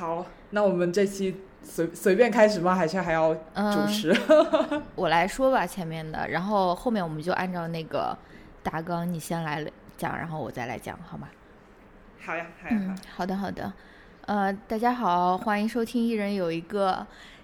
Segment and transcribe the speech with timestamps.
[0.00, 2.74] 好，那我们这期随随便开始吗？
[2.74, 4.16] 还是还要主持？
[4.96, 8.16] 我来说吧，前面的，然后后面我们就按照那个
[8.62, 9.62] 大纲，你先来
[9.98, 11.28] 讲，然后我再来讲，好吗？
[12.18, 13.70] 好呀，好呀，好的，好的。
[14.24, 16.92] 呃，大家好，欢迎收听《一人有一个》，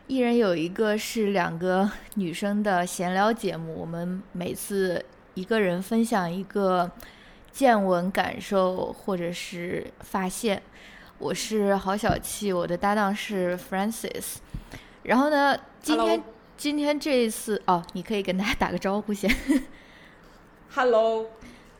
[0.07, 5.05] 一人有一个是两个女生的闲聊节目，我们每次
[5.35, 6.91] 一个人分享一个
[7.53, 10.63] 见闻、感受或者是发现。
[11.19, 14.37] 我是郝小气，我的搭档是 Francis。
[15.03, 16.23] 然后呢，今天
[16.59, 19.35] 今天这一次哦，你可以跟大家打个招呼先。
[20.75, 21.27] Hello。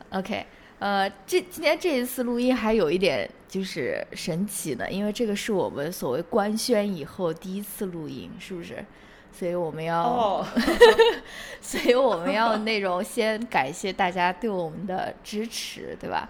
[0.09, 0.45] OK，
[0.79, 8.83] 呃，这今天这一次录音还有一点就是神奇的，因为这个是我们所谓官宣以后第一次录音，是不是？
[9.31, 10.43] 所以我们要，
[11.61, 16.27] 所以我们要那种先感谢大家对我们的支持，对吧？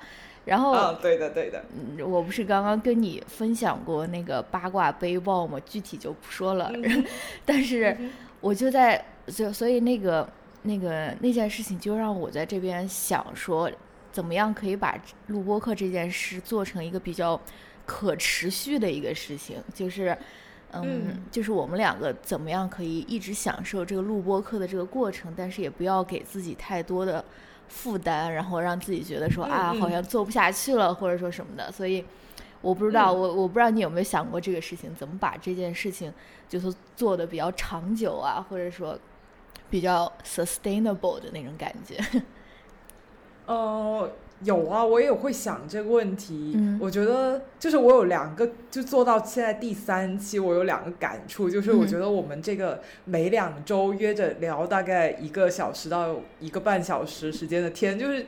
[0.48, 5.60] 然后，对的，对的，嗯，我不是刚刚跟你分享过那个八卦背包吗？
[5.66, 6.72] 具体就不说了。
[7.46, 7.96] 但是，
[8.40, 10.28] 我就在所所以那个
[10.64, 13.70] 那个那件事情，就让我在这边想说，
[14.10, 17.38] 怎么样可以把录播课这件事做成一个比较
[17.86, 19.62] 可持续的一个事情？
[19.74, 20.18] 就是，
[20.72, 27.24] 嗯，就是我们两个怎么样可以一直享受这个录播课的这个过程，但是也不要给自己太多的。
[27.68, 31.72] 负担，然后让自己觉得说啊，好像做不下去了，或者说什么的。
[31.72, 32.04] 所以，
[32.62, 36.14] 我不知道，我我不知道你有没有想过这个事情，怎么把这件事情
[36.50, 38.98] 就是做的比较长久啊，或者说
[39.70, 41.98] 比较 sustainable 的那种感觉。
[43.46, 44.10] 哦。
[44.44, 46.56] 有啊，我也会想这个问题。
[46.80, 58.28] 我觉得就是我有两个，就做到现在第三期，我有两个感触，就是我觉得我们这个每两周约着聊大概一个小时到一个半小时时间的天，就是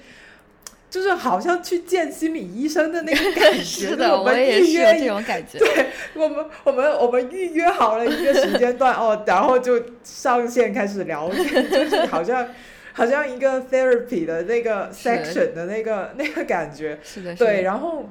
[0.90, 3.62] 就是好像去见心理医生的那个感觉。
[3.62, 5.60] 是的，我也是这种感觉。
[5.60, 12.48] 对我们，我们我们预约好了一个时间段哦，然后就上线开始聊天，就是好像。
[12.94, 17.62] 好像一个 therapy 的那个 section 的那个那个感觉，是的，对。
[17.62, 18.06] 然后，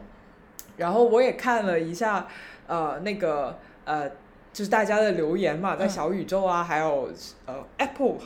[0.77, 2.27] 然后我也看了一下，
[2.67, 4.09] 呃，那个呃，
[4.53, 7.11] 就是大家的留言嘛，在小宇宙啊，还有
[7.47, 8.17] 呃 Apple，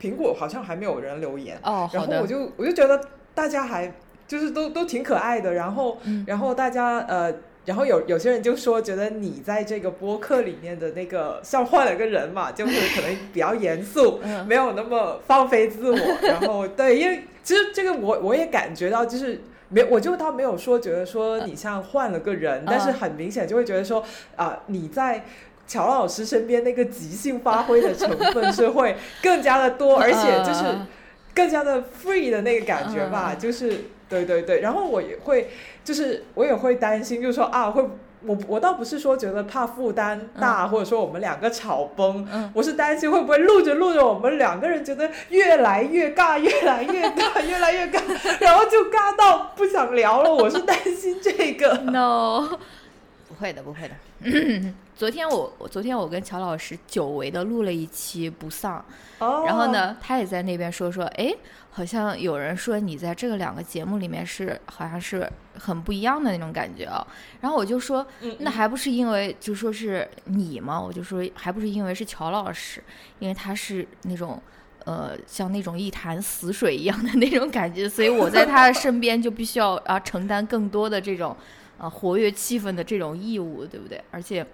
[0.00, 1.88] 苹果好像还没有人留言哦。
[1.92, 3.00] 然后我就我就觉得
[3.34, 3.92] 大家还
[4.26, 5.54] 就是都都挺可爱的。
[5.54, 7.34] 然后，然后大家呃。
[7.64, 15.98] 然后有有些人就说，觉得你在这个播客里面的那个像换了个人嘛， 就是可能比较严肃，没有那么放飞自我。
[16.26, 25.24] 然后对，因为其实这个我我也感觉到，就是没我就倒没有说觉得说你像换了个人，但是很明显就会觉得说啊，你在
[25.66, 30.64] 乔老师身边那个即兴发挥的成分 是会更加的多，而且就是
[31.32, 34.60] 更加的 free 的那个感觉吧，就是对对对。
[34.60, 35.48] 然后我也会。
[35.84, 37.82] 就是我也会担心，就是说啊，会
[38.24, 42.24] 我我倒不是说觉得怕负担大，或者说我们两个吵崩，
[42.54, 48.00] 我是担心会不会录着录着，我们两个人觉得越来越尬，越来越尬，越来越尬，
[48.38, 50.32] 然后就尬到不想聊了。
[50.32, 51.78] 我是担心这个。
[51.78, 52.48] No，
[53.28, 53.94] 不会的，不会的。
[54.96, 58.84] 昨天我昨天我跟乔老师久违的录了一期不丧，
[59.18, 61.34] 然后呢，他也在那边说说，哎。
[61.74, 65.26] 好像有人说你在这个两个节目里面是好像是
[65.58, 67.02] 很不一样的那种感觉啊，
[67.40, 68.06] 然后我就说，
[68.40, 70.78] 那还不是因为就说是你吗？
[70.78, 72.84] 我就说还不是因为是乔老师，
[73.20, 74.38] 因为他是那种
[74.84, 81.34] 呃像那种一潭死水一样的那种感觉，所以我在他的身边就必须要啊承担更多的这种
[81.78, 83.98] 啊活跃气氛的这种义务，对不对？
[84.10, 84.46] 而且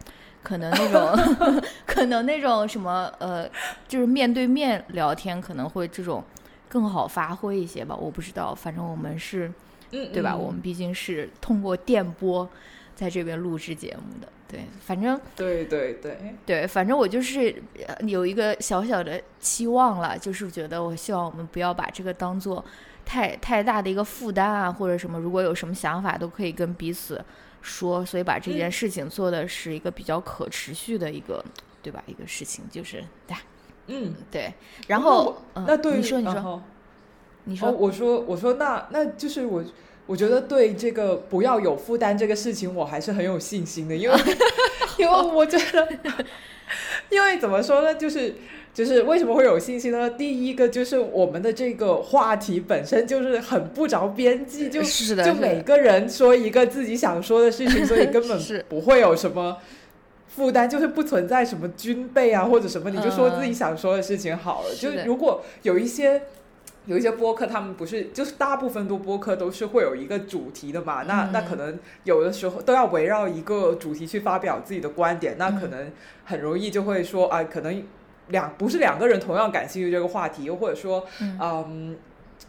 [0.49, 3.47] 可能那种 可能那种什么呃
[3.87, 6.25] 就是面对面聊天可能会这种。
[6.71, 9.51] 更好发挥一些吧，我不知道，反正我们是，
[9.91, 10.37] 对吧？
[10.37, 12.47] 我们毕竟是通过电波
[12.95, 17.63] 在这边录制节目的，对，反正对对对对，反正我就是
[18.03, 22.63] 有一个小小的期望了，就是觉得我希望我们不要把这个当做
[23.07, 27.25] 太太大的一个负担啊，或者什么，如果有什么想法都可以跟彼此
[27.63, 31.45] 说，所以把这件事情做的是一个比较可持续的一个，
[31.83, 32.03] 对吧？
[32.07, 33.37] 一个事情就是对。
[33.91, 34.53] 嗯，对，
[34.87, 36.63] 然后那对你说，你说，
[37.45, 39.65] 你说，我说，我说，那那就是我，
[40.05, 44.17] 我觉得对这个不要有负担这个事情，我还是很有信心的，因为
[44.99, 45.89] 因为我觉得，
[47.09, 48.35] 因为怎么说呢，就是
[48.79, 50.09] 就是为什么会有信心呢？
[50.09, 58.41] 第一个就是我们的这个话题本身就是很不着边际，就就每个人说一个自己想说的事情，所以根本
[58.71, 59.57] 不会有什么。
[60.29, 64.73] 负担就是不存在什么军备啊或者什么，你就说自己想说的事情好了。
[64.73, 66.23] 就是如果有一些
[66.87, 71.03] 有一些播客，他们不是就是大部分都播客都是会有一个主题的嘛？
[71.03, 75.91] 那那可能有的时候都要围绕一个主题去发表自己的观点，那可能
[76.27, 77.83] 很容易就会说啊，可能
[78.29, 81.97] 两不是两个人同样感兴趣这个话题，又或者说嗯，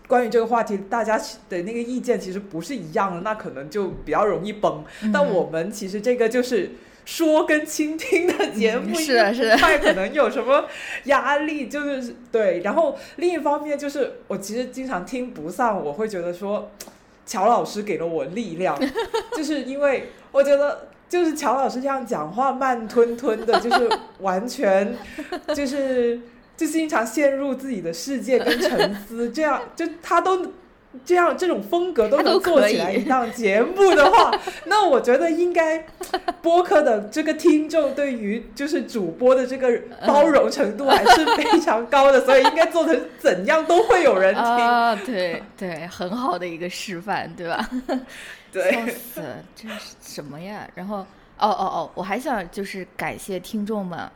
[0.08, 1.18] 关于这个话题大家
[1.50, 4.84] 的那个意见其实不是一样的，那可能就比较容易崩。
[5.14, 6.72] 但我们其实这个就是。
[7.06, 10.66] 说跟倾听的节目，是的，是的，太可能有什么
[11.06, 12.60] 压力，就是对。
[12.60, 16.70] 然后另一方面，就是我其实经常听不上，我会觉得说，
[17.26, 18.80] 乔老师给了我力量，
[19.36, 23.90] 就是因为我觉得，就是乔老师这样讲话慢吞吞的，就是
[24.20, 24.96] 完全
[25.54, 26.22] 就是
[26.56, 30.54] 就经常陷入自己的世界跟沉思，这样就他都。
[31.06, 34.32] 这样这种风格都能做起来一档节目的话，
[34.66, 35.86] 那我觉得应该
[36.42, 39.72] 播客的这个听众对于就是主播的这个
[40.08, 44.44] 包容程度还是非常高的，所以应该做成怎样都会有人听。
[44.44, 47.70] 啊，对对，很好的一个示范，对吧？
[48.54, 49.22] 对，笑死，
[49.56, 50.70] 这是什么呀？
[50.76, 54.10] 然后，哦哦哦，我还想就是感谢听众们，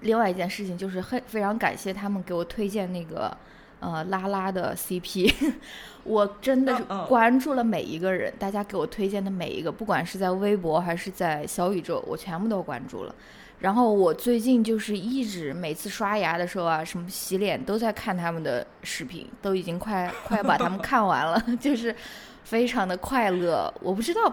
[0.00, 3.36] 另外一件事情就是很非常感谢他们给我推荐那个。
[3.80, 5.30] 呃，拉拉的 CP，
[6.04, 13.14] 我真的是关注了每一个人，大家给我推荐的每一个，不管是在微博还是在小宇宙，我全部都关注了。
[13.60, 21.94] 然后我最近就是一直每次刷牙的时候啊，什么洗脸都在看他们的视频，都已经快快把他们看完了， 就是
[22.44, 23.72] 非常的快乐。
[23.80, 24.32] 我不知道。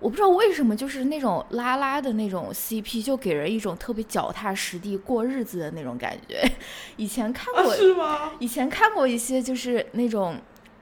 [0.00, 6.42] 我不知道为什么，就是那种拉拉的那种 CP，就给人一种特别脚踏实地过日子的那种感觉。
[6.98, 8.32] 以前看过，是吗？
[8.40, 10.36] 以前看过一些，就是那种，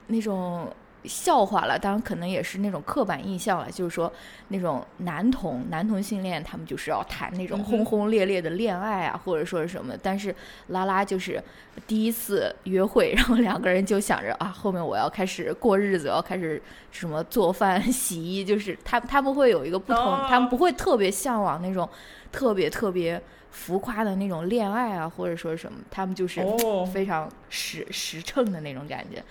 [0.06, 0.74] 那种。
[1.04, 4.12] 笑话了，当然可能也是那种刻板印象了，就是说
[4.48, 9.94] 那种男同男同性恋，他们就是要谈那种轰轰烈烈的恋爱啊，或者说是什么。
[10.02, 10.34] 但是
[10.68, 11.42] 拉拉就是
[11.86, 16.60] 第一次约会，然后两个人就想着啊，后面我要开始过日子，要开始
[16.90, 21.88] 什么做饭、 洗衣，就是他他们会有一个不同，他们不会特别向往那种
[22.30, 23.20] 特别特别
[23.50, 26.44] 浮夸的那种恋爱啊，或者说什么，他们就是
[26.92, 29.22] 非常实实诚的那种感觉。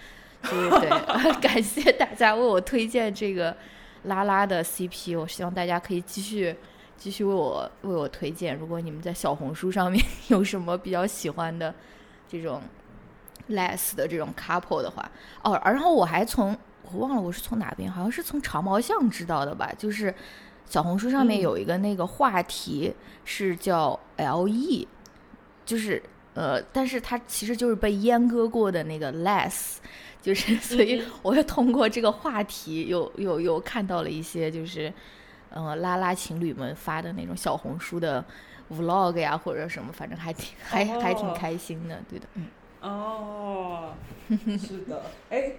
[0.44, 3.56] 对对对， 感谢大家为我推荐这个
[4.04, 6.56] 拉拉的 CP，我希望大家可以继续
[6.96, 8.56] 继续为我为我推荐。
[8.56, 11.74] 如果你们在小红书上面有什么比较喜欢的
[12.28, 12.62] 这种
[13.50, 15.12] less 的这种 couple 的话，
[15.44, 16.58] 哦，然后我还从
[16.92, 20.14] 我忘了我是从哪边，好像是从长毛象知道的吧，就是
[20.66, 22.94] 小红书上面有一个那个话题
[23.26, 24.88] 是叫 LE，
[25.66, 26.02] 就是
[26.34, 29.78] 呃，但是它其实就是被阉割过的那个 less。
[30.22, 34.92] 就是， 所以我又通过这个话题，又又又看到了一些，就是，
[35.50, 38.24] 呃，拉拉情侣们发的那种小红书的
[38.72, 42.46] vlog 呀，或者什么，反正还挺还还挺开心的，对的，嗯。
[42.82, 43.94] 哦，
[44.30, 45.54] 是的，哎，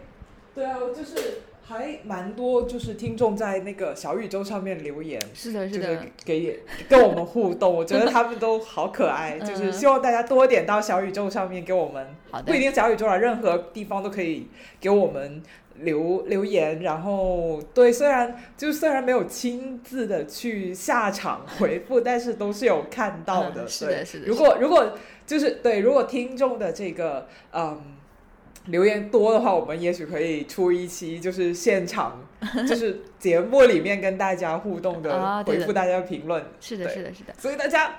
[0.54, 1.42] 对啊，就是。
[1.70, 12.08] 还蛮多，就是听众在那个小宇宙上面留言，是的，是的，给跟我们互动，我觉得他们都好可爱，就是希望大家多点到小宇宙上面给我们，
[12.44, 14.48] 不一定小宇宙啊，任何地方都可以
[14.80, 15.40] 给我们
[15.76, 16.82] 留留言。
[16.82, 23.68] 然后，对，虽然就虽然没有亲自的去下场回复，但是都是有看到的。
[23.68, 24.26] 是的，是的。
[24.26, 27.80] 如果如果就是对，如果听众的这个嗯。
[28.66, 32.20] 留言多的话，我们也许可以出一期，就是现场，
[32.68, 36.44] 就是节目里面跟大家互动的，回复大家评论。
[36.60, 37.34] 是的，是的，是的。
[37.38, 37.96] 所以大家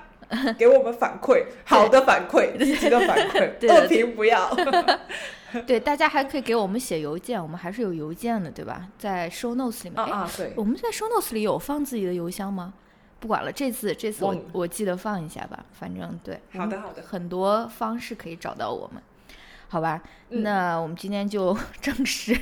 [0.56, 4.50] 给我们反馈， 好的反馈，积极的反馈， 恶评不要。
[5.66, 8.88] 对，大家还可以给我们写邮件，我们还是有邮件的，对吧？
[8.96, 10.02] 在 show notes 里面。
[10.02, 10.52] 啊啊，对。
[10.56, 12.72] 我们在 show notes 里有放自己的邮箱吗？
[13.20, 15.62] 不管了，这次这次我我记得放一下吧。
[15.72, 16.40] 反正对。
[16.56, 17.02] 好的，好的。
[17.02, 19.02] 很多方式可以找到我们。
[19.72, 22.38] 好吧，那我们今天就 正式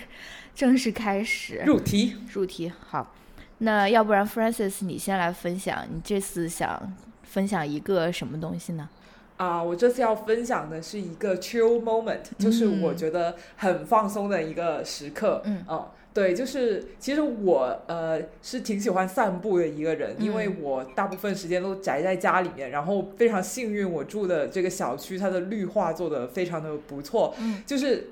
[0.52, 2.16] 正式开始入题。
[2.32, 3.14] 入题，好。
[3.58, 8.88] 那要不然，Francis，你先来分享，你这次想分享一个什么东西呢？
[9.37, 15.40] 啊，我这次要分享的是一个 chill moment，就是我觉得很放松的一个时刻。
[15.44, 15.88] 嗯，哦。
[16.12, 28.09] 对，就是其实我呃是挺喜欢散步的一个人，因为我大部分时间都宅在家里面，然后非常幸运，我住的这个小区它的绿化做的非常的不错，嗯，就是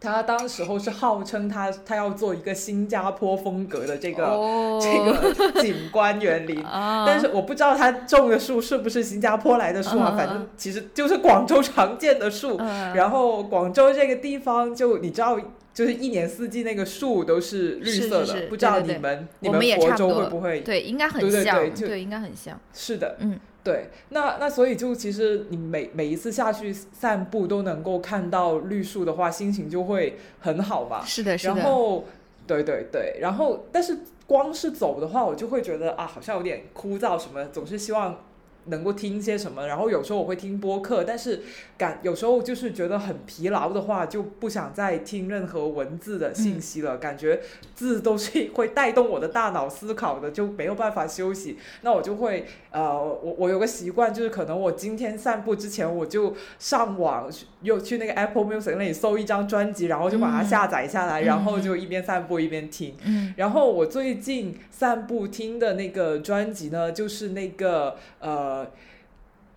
[0.00, 6.60] 他当时候是号称他他要做一个新加坡风格的这个这个景观园林，
[7.06, 12.58] 但是我不知道他种的树是不是新加坡来的树啊，反正其实就是广州常见的树，
[12.94, 15.38] 然后广州这个地方就你知道。
[15.78, 20.60] 就是一年四季那个树都是绿色的，不知道你们你们佛州会不会？
[20.62, 22.60] 对，应该很像，对，应该很像。
[22.74, 23.90] 是的，嗯，对。
[24.08, 31.04] 那那所以就其实你每每一次下去散步都能够看到绿树的话，心情就会很好嘛。
[31.04, 31.54] 是的，是的。
[31.54, 32.06] 然后，
[32.44, 38.24] 对对对，然后但是光是走的话，我就会觉得啊，好像有点枯燥，什么总是希望。
[38.68, 39.66] 能够听些什么？
[39.66, 41.42] 然后有时候我会听播客，但是
[41.76, 46.96] 感有时候就是觉得很疲劳的话，就不想再听任何文字的信息了。
[46.98, 47.40] 感觉
[47.74, 51.58] 字都是会带动我的大脑思考的，就没有办法休息。
[51.82, 57.30] 那我就会呃，我我有个习惯，就是可能我今天散步之前，我就上网
[57.62, 62.94] 又去那个 Apple Music 那里搜一张专辑，然后就把它下载下来，然后就一边散步一边听。
[63.04, 63.34] 嗯。
[63.36, 68.66] 然后我最近散步听的那个专辑呢，就是那个呃。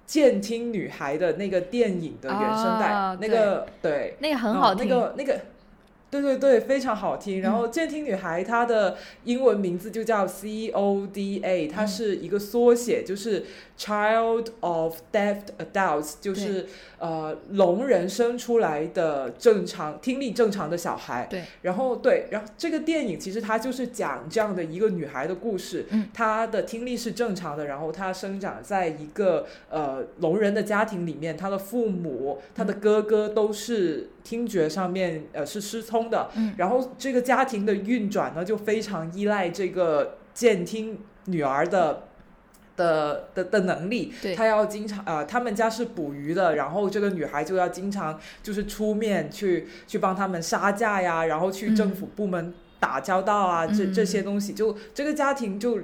[0.03, 5.39] 监听女孩的那个电影的原声带，那个对，那个很好听，那个那个，
[6.11, 7.41] 对对对，非常好听。
[7.41, 13.45] 然后监听女孩她的英文名字就叫 C O D A，它是一个缩写，就是
[13.79, 16.67] Child of Deaf Adults，就是
[16.99, 21.27] 呃聋人生出来的正常听力正常的小孩。
[21.29, 25.85] 对，然后对，然后这个电影其实它就是讲这样的一个女孩的故事。
[25.91, 36.29] 嗯，她的听力是正常的，然后她生长在一个呃聋人的家庭里面，她的父母、她的哥哥都是听觉上面呃是失聪的。
[36.35, 42.03] 嗯，然后这个家庭的运转呢，就非常依赖这个监听女儿的。
[42.77, 55.79] 的的的能力，他要经常呃，他们家是捕鱼的，然后这个女孩就要经常就是出面去去帮他们杀价呀，然后去政府部门打交道啊，这这些东西，就这个家庭就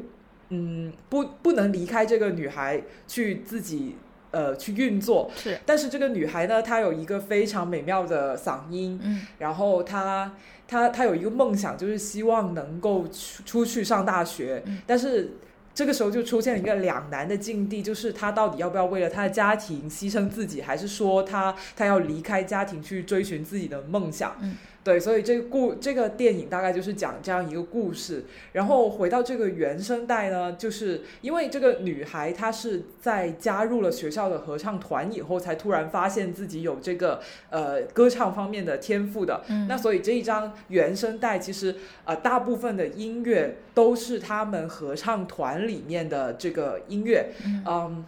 [0.49, 3.97] 嗯不不能离开这个女孩去自己
[4.31, 10.33] 呃去运作，是，但是这个女孩呢，她有一个非常美妙的嗓音，嗯，然后她
[10.67, 15.37] 她她有一个梦想，就是希望能够出出去上大学，但是。
[15.77, 24.35] 这个时候就出现了一个两难的境地，就是他到底要不要为了他的家庭牺牲自己，还是说他他要离开家庭去追寻自己的梦想？
[24.41, 24.55] 嗯。
[24.87, 28.23] 对，所以这个故这个电影大概就是讲这样一个故事。
[28.53, 39.43] 然后回到这个原声带呢，就是因为这个女孩她是在加入了学校的合唱团以后，才突然发现自己有这个呃歌唱方面的天赋的。
[39.49, 39.67] 嗯。
[39.67, 41.75] 那所以这一张原声带其实
[42.05, 47.33] 呃大部分的音乐都是他们合唱团里面的这个音乐。
[47.45, 48.05] 嗯。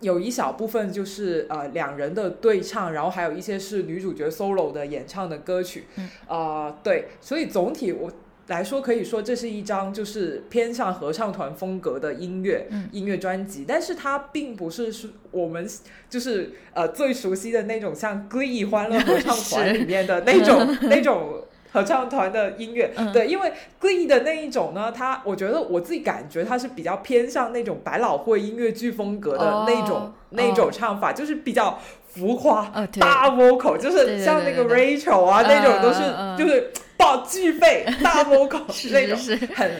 [0.00, 5.84] 有一小部分就是呃两人的对唱，然后还有一些是女主角 solo 的演唱的歌曲，
[6.26, 8.10] 啊对，所以总体我
[8.46, 15.68] 来说可以说这是一张就是偏向合唱团风格的音乐音乐专辑，但是它并不是是我们
[16.08, 21.44] 就是呃最熟悉的那种像 Glee 欢乐合唱 团里面的那种 那种。
[21.72, 32.64] 合唱团的音乐，对，因为 Glee 的那一种呢，它我觉得我自己感觉它是比较偏向那种百老汇音乐剧风格的那种那种唱法，就是比较浮夸，
[32.98, 36.00] 大 vocal，就是像那个 Rachel 啊那种都是
[36.36, 39.70] 就是爆巨肺大 vocal 那种，很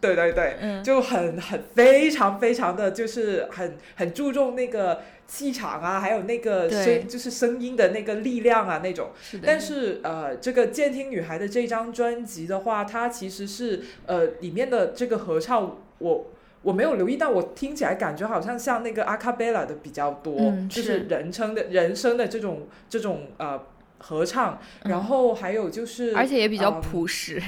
[0.00, 5.00] 对对对，就很很非常非常的就是很很注重那个。
[5.28, 9.10] 气场啊，还有那个声，就是声音的那个力量啊，那种。
[9.20, 9.42] 是的。
[9.44, 16.30] 但是呃，这个监听女孩的这张专辑的话，它其实是呃里面的这个合唱，我
[16.62, 20.36] 我没有留意到，我听起来感觉好像像那个阿卡贝拉的比较多，
[20.70, 23.60] 就是人称的人声的这种这种呃
[23.98, 24.60] 合唱。
[24.84, 27.42] 然后还有就是，而且也比较朴实。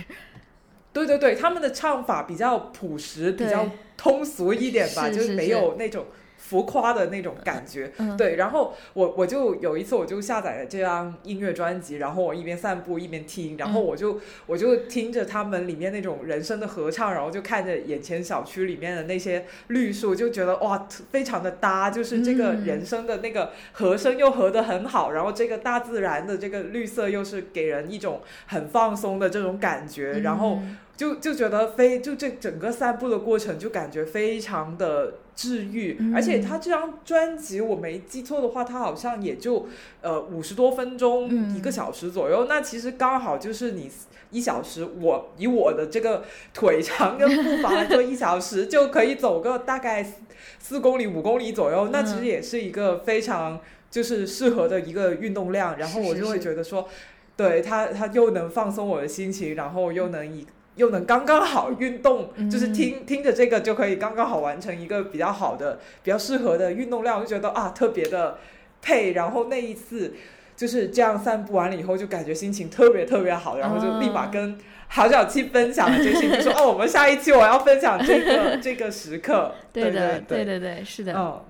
[1.06, 6.06] 对对对，他们的唱法比较朴实，比较通俗一点吧，就是没有那种。
[6.48, 8.36] 浮夸的那种感觉，对。
[8.36, 30.60] 然后我我就有一次我就下载了这张音乐专辑，然后我一边散步一边听，然后我就我就听着他们里面那种人声的合唱，然后就看着眼前小区里面的那些绿树，就觉得哇，非常的搭，就是这个人声的那个和声又合得很好，然后这个大自然的这个绿色又是给人一种很放松的这种感觉，然后。
[30.98, 39.68] 就就觉得非就这整个散步的过程就感觉非常的治愈，而且他这张专辑我没记错的话，他好像也就
[40.00, 43.88] 呃五十多分钟一个小时左右，那其实刚好就是你
[44.32, 50.04] 一小时，我以我的这个腿长跟步伐来说，一小时就可以走个大概
[50.58, 56.88] 四公里五公里左右，那其实也是一个非常就是适合的一个运动量，然后我就会觉得说，
[57.36, 60.44] 对他他又能放松我的心情，然后又能以。
[60.78, 68.38] 又能刚刚好运动，就是听听着这个就可以刚刚好完成一个比较好的、比较适合的运动量，我就觉得啊特别的
[68.80, 69.12] 配。
[69.12, 70.14] 然后那一次
[70.56, 74.56] 就是这样散步完了以后，就感觉心情特别特别好，然后就立马跟
[74.88, 79.52] 郝小七分享了这些， 就说哦，我们下一期我要分享这个这个时刻。
[79.72, 81.12] 对的，对对对，是的。
[81.14, 81.44] 嗯。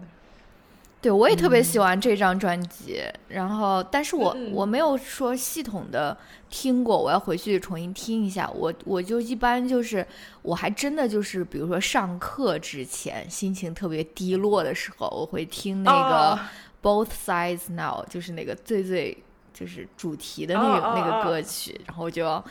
[1.00, 6.16] 对，我也特别喜欢这张专辑，然后，但是我我没有说系统的
[6.50, 8.50] 听过，我要回去重新听一下。
[8.52, 10.04] 我我就一般就是，
[10.42, 16.38] 我还真的就是，比如说上课之前心情特别低落的时候，我会听那个
[16.82, 19.16] Both Sides Now，就是那个最最
[19.54, 22.44] 就是主题的那个那个歌曲，然后就要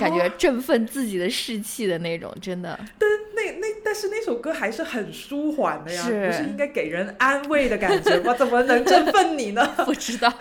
[0.00, 2.78] 感觉振奋自己的士气的那种，真的。
[2.98, 8.32] 但那那但是那首歌还是很舒缓的呀，不是应该给人安慰的感觉吗？
[8.38, 9.66] 怎么能振奋你呢？
[9.84, 10.32] 不知道，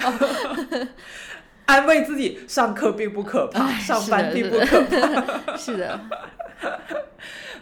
[1.65, 5.99] 安慰自己，上课并不可怕，上班并不可怕，是的。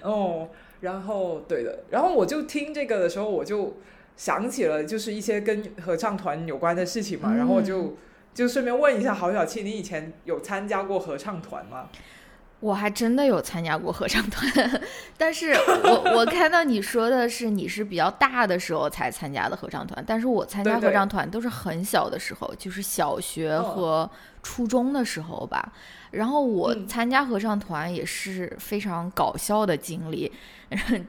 [0.01, 0.49] 哦，
[0.81, 3.77] 然后对的，然后我就听这个的时候，我就
[4.15, 7.97] 想起了就是一些跟合唱团有关的事情嘛，然后我就
[8.33, 11.89] 就顺便问一下郝小七，你以前有参加过合唱团吗？
[12.59, 14.81] 我还真的有参加过合唱团，
[15.17, 24.09] 但是我 我看到你说的是你是比较大的时候才参加的合唱团，但是我参加合唱团都是很小的时候，就是小学和
[24.41, 25.73] 初中的时候吧。
[26.11, 30.31] 然后我参加合唱团也是非常搞笑的经历，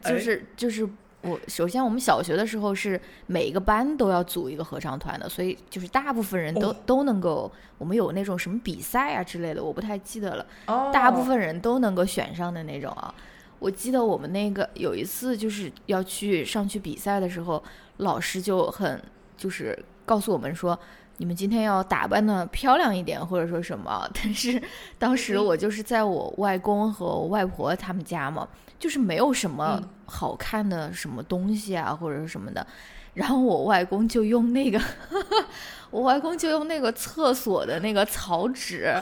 [0.02, 0.88] 就 是就是。
[1.24, 10.46] 我首先，我们小学的时候是每个班都要组一个合唱团的，所以就是大部分人都都能够，我们有那种什么比赛啊之类的，我不太记得了。
[10.92, 13.12] 大部分人都能够选上的那种啊。
[13.58, 17.62] 我记得我们那个有一次就是要去上去比赛的时候，
[17.96, 19.02] 老师就很
[19.36, 20.78] 就是告诉我们说，
[21.16, 24.06] 你们今天要打扮的漂亮一点，或者说什么。
[24.12, 24.62] 但是
[24.98, 28.46] 当时我就是在我外公和我外婆他们家嘛。
[28.84, 32.66] 就是没有什么好看的什么东西啊，或者是什么的，
[33.14, 34.78] 然后我外公就用那个，
[35.90, 38.94] 我外公就用那个厕所的那个草纸，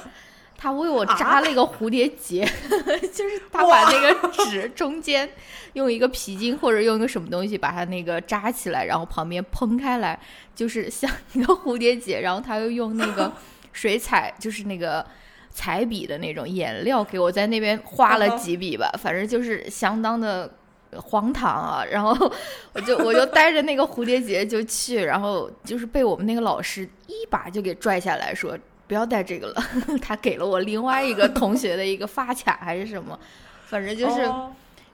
[0.56, 2.44] 他为我扎了一个蝴蝶结，
[3.12, 5.28] 就是他把那个纸中间
[5.72, 10.16] 用一个皮筋或者用一个什么东西把它那个扎起来，然后旁边蓬开来，
[10.54, 13.32] 就是像一个蝴蝶结，然后他又用那个
[13.72, 15.04] 水彩，就是那个。
[15.54, 20.50] 彩笔的那种颜料给我在那边画了几笔吧，反正就是相当的
[20.92, 21.84] 荒唐啊。
[21.84, 22.32] 然后
[22.72, 29.62] 我就我就带着那个蝴蝶结就去，然后就是被我们那个老师一把就给拽下来说不要带这个了。
[30.00, 33.18] 他给了我另外一个同学的一个发卡还是什么，
[33.66, 34.26] 反正就是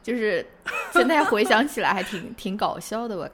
[0.02, 0.44] 就是
[0.92, 3.30] 现在回想起来还挺挺搞笑的吧。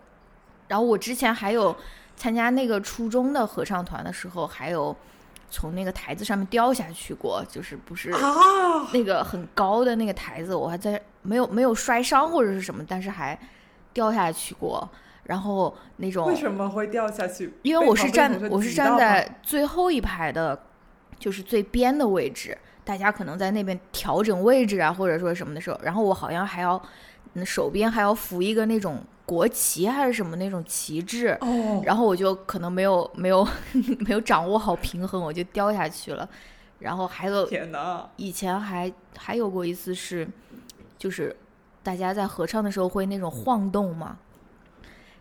[0.68, 1.74] 然后我之前还有
[2.16, 4.94] 参加那个初中的合唱团的时候，还有。
[5.54, 8.10] 从那个台子上面掉下去过，就是不是
[8.92, 13.38] 那个很高的那个台子，我还在没有没有摔伤或者是什么，但是还
[13.92, 14.90] 掉下去过。
[15.22, 17.54] 然后那种为什么会掉下去？
[17.62, 20.60] 因为我是站我是站在最后一排的，
[21.20, 26.82] 就是最边的位置，大家可能在那边调整位置啊，或者说什么的时候，然后我好像还要
[27.44, 29.00] 手边还要扶一个那种。
[29.26, 31.38] 国旗还是什么那种旗帜，
[31.84, 33.46] 然后我就可能没有没有
[34.00, 36.28] 没有掌握好平衡，我就掉下去了。
[36.78, 37.48] 然后还有
[38.16, 40.28] 以前还还有过一次是，
[40.98, 41.34] 就是
[41.82, 44.18] 大家在合唱的时候会那种晃动嘛。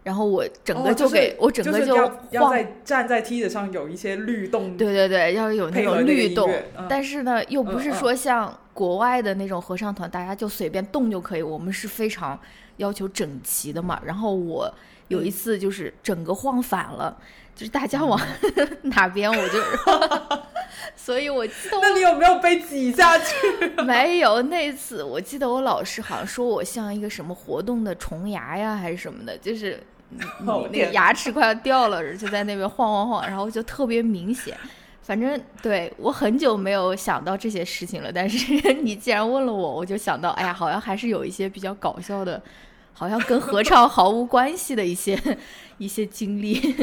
[0.04, 1.96] 然后我整个就给我整个就
[2.32, 6.52] 要在站在梯子上有一些律动，对对对，要有那种律动。
[6.88, 11.42] 但是呢，又不是说像国外的那种合唱团，大家就随便动就可以。
[11.42, 12.40] 我们是非常。
[12.78, 14.74] 要求整齐的嘛，然后我
[15.08, 17.16] 有一次就是整个晃反了，
[17.56, 18.20] 就是大家往
[18.82, 19.60] 哪边我就，
[20.98, 21.78] 所以我记得。
[21.80, 23.70] 那你有没有被挤下去？
[23.86, 29.80] 没有，那次我记得我老师好像说我像一个什么活动的虫牙呀，还是什么的，就是
[30.40, 34.58] 你那个牙齿快要掉了，就在那边晃晃晃，然后就特别明显。
[35.02, 42.42] 反正对我很久没有想到这些事情了，但是 你既然问了我，我就想到，哎呀，好像还是有一些比较搞笑的，
[42.94, 45.20] 好像跟合唱毫无关系的一些
[45.78, 46.76] 一些经历。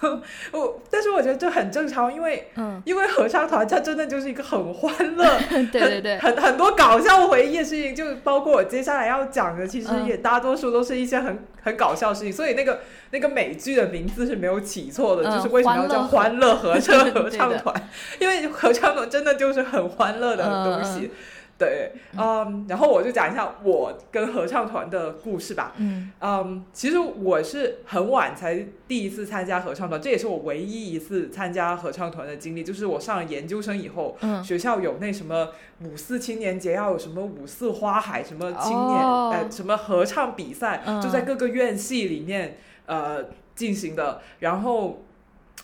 [0.52, 5.38] 我，但是我觉得这很正常，因为，嗯，因为合唱团它真的就是一个很欢乐，
[5.72, 12.32] 对对对，很很多搞笑回忆的事情，就包括我接下来要讲的，其实也大多数都是一些很很搞笑的事情。
[12.32, 17.74] 所以那个那个美剧的名字是没有起错的，就是为什么要叫欢乐合唱 合唱团？
[18.18, 21.10] 因为合唱团真的就是很欢乐的东西。
[21.58, 25.74] 对，嗯，然后我就讲一下我跟合唱团的故事吧。
[25.76, 32.62] 嗯，嗯，其实我是很晚才第一次参加合唱团，这也是我唯一一次参加合唱团的经历。
[32.62, 35.48] 就是我上了研究生以后，学校有那什么
[35.80, 43.24] 五四青年节，要有什么五四花海，什么青年呃什么合唱比赛，就在各个院系里面呃
[43.56, 44.20] 进行的。
[44.38, 45.02] 然后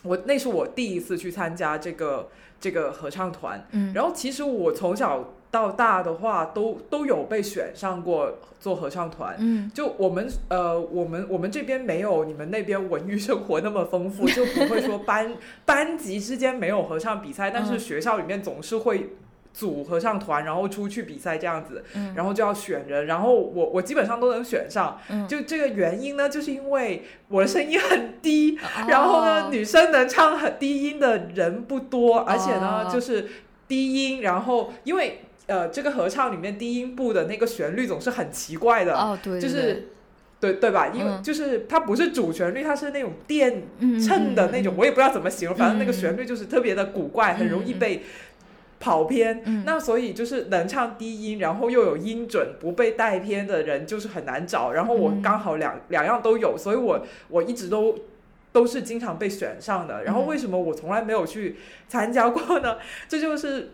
[0.03, 15.33] 我那是我第一次去参加这个这个合唱团，嗯，然后其实我从小到大的话都都有被选上过做合唱团，嗯，就我们呃我们我们这边没有你们那边文娱生活那么丰富，就不会说班
[15.65, 19.11] 班级之间没有合唱比赛，但是学校里面总是会。
[19.57, 21.85] 组合唱团，然后出去比赛这样子，
[22.17, 24.99] 然后就要选人，然后我我基本上都能选上。
[25.09, 33.29] 嗯就这个原因呢，就是因为我的声音很低，然后呢，女生能唱很低音的人不多，而且呢，就是
[33.69, 39.89] 低音，然后因为呃，这个合唱里面低音部的那个旋律总是很奇怪的，哦，对，就是
[40.41, 40.89] 对对吧？
[40.95, 43.63] 因为就是它不是主旋律，它是那种电
[44.01, 48.03] 衬的那种，我也不知道怎么形容，反正那个旋律就是特别的古怪，很容易被。
[48.81, 54.73] 跑偏，那所以就是能唱低音，然后又有音准，不被带偏的人就是很难找。
[54.73, 57.99] 然后我刚好两两样都有，所以我我一直都
[58.53, 60.05] 都是经常被选上的。
[60.05, 61.57] 然后为什么我从来没有去
[61.89, 62.77] 参加过呢？
[63.09, 63.71] 这就是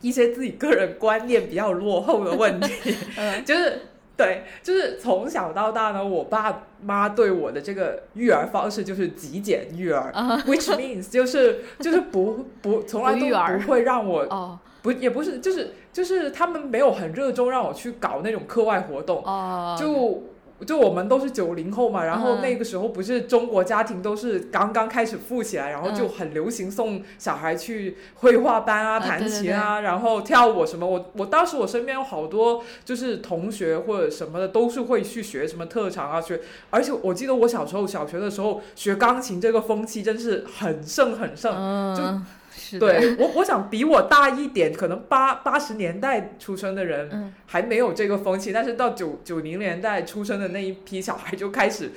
[0.00, 2.96] 一些自己个人观念比较落后的问题，
[3.44, 3.80] 就是。
[4.18, 10.12] 对，就是从小到大呢，我爸妈对我的这个育儿方式就是极简育儿，
[10.44, 13.20] which means 就是就是不不从来都
[13.60, 19.22] 不会让我不也不是就是就是他们没有很热衷让我去搞那种课外活动，
[19.78, 20.24] 就。
[20.66, 30.86] 就我们都是九零后嘛，然后那个时候不是中国家庭都是刚刚开始富起来，然后就很流行送小孩去绘画班啊、弹琴啊，然后跳舞什么。
[30.86, 36.40] 我我当时我身边有好多就是同学或者什么的，都是会去学什么特长啊，学。
[36.70, 42.02] 而且我记得我小时候小学的时候学钢琴这个风气真是很盛很盛，就。
[42.78, 51.90] 对我，我想比我大一点，可能八八十年代出生的人还没有这个风气，但是到九九零年代出生的那一批小孩就开始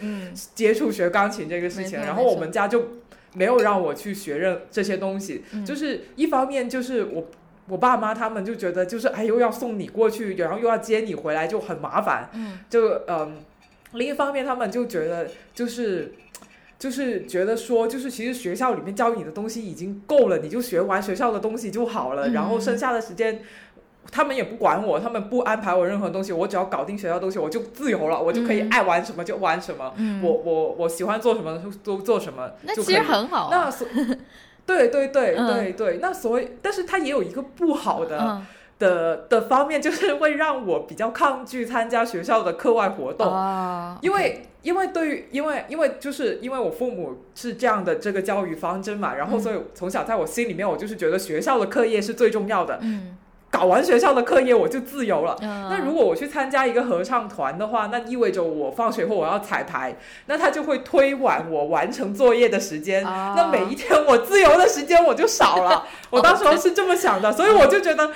[0.54, 2.88] 接触学钢琴这个事情，然后我们家就
[3.34, 7.28] 没有让我去学任这些东西，就是一方面就是我
[7.68, 12.30] 我爸妈他们就觉得就是哎又要送你过去，然后又要接你回来就很麻烦，
[12.70, 13.38] 就嗯，
[13.94, 16.14] 另一方面他们就觉得就是。
[16.82, 22.30] 就是觉得说，就是其实学校里面教你的东西已经够了，你就学完学校的东西就好了。
[22.30, 23.44] 然后剩下的时间，
[24.12, 29.94] 他们也不管我，他们不安排我任何东西，我只要搞定学校东西，我就自由了，我就可以爱玩什么就玩什么。
[30.24, 33.50] 我我我喜欢做什么都做什么，那其实很好。
[33.52, 33.88] 那所
[34.66, 38.42] 对对对对对，那所以，但是它也有一个不好的。
[38.82, 43.28] 的的方面就是会让我比较抗拒参加学校的课外活动，
[44.02, 53.16] 因为因为对于因为因为就是因为我父母是这样的这个教育方针嘛，然后所以从小在我心里面我就是觉得学校的课业是最重要的，嗯，
[53.52, 55.38] 搞完学校的课业我就自由了。
[55.42, 65.86] 那如果我去参加一个合唱团的话，那意味着我放学后我要彩排，那他就会推晚我完成作业的时间，那每一天我自由的时间我就少了。
[66.10, 68.12] 我当时是这么想的，所以我就觉得。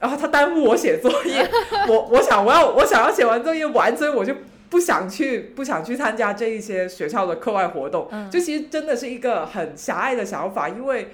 [0.00, 1.46] 然后他耽误我写作业，
[1.86, 4.34] 我我想我要我想要写完作业完，所以我就
[4.70, 8.08] 不想去不想去参加这一些学校的课外活动。
[8.30, 11.10] 就其实真的是一个很狭隘的想法，因为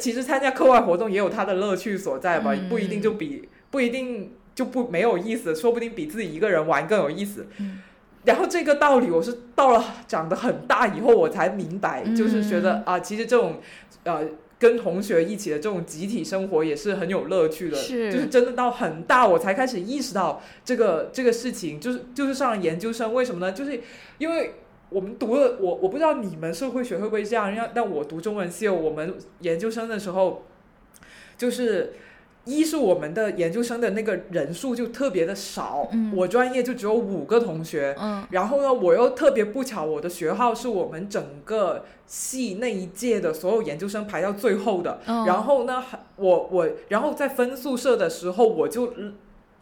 [0.00, 7.46] 其实参加课外活动也有它的乐趣所在吧，不一定就比不一定就不没有意思，说不定比自己一个人玩更有意思。
[8.24, 13.60] 然后这个道理我是到了长得很大以后我才明白，就是觉得啊，其实这种
[14.04, 14.24] 呃。
[14.62, 23.52] 跟同学一起的这种集体生活也是很有乐趣的，就是真的到很大我才开始意识到这个这个事情，就是就是上了研究生，为什么呢？
[23.52, 23.80] 就是
[24.18, 24.54] 因为
[24.88, 30.46] 我们读了，我我不知道你们社会学会不会这样，让但我读中文系，我们研究生的时候
[31.36, 31.94] 就是。
[32.44, 37.94] 一是我们的研究生的那个人数就特别的少，我专业就只有五个同学，
[38.30, 45.84] 然后呢，我又特别不巧，我的学号是我们整个系那一届的所有研究生排到最后的，然后呢，
[46.16, 48.92] 我我然后在分宿舍的时候，我就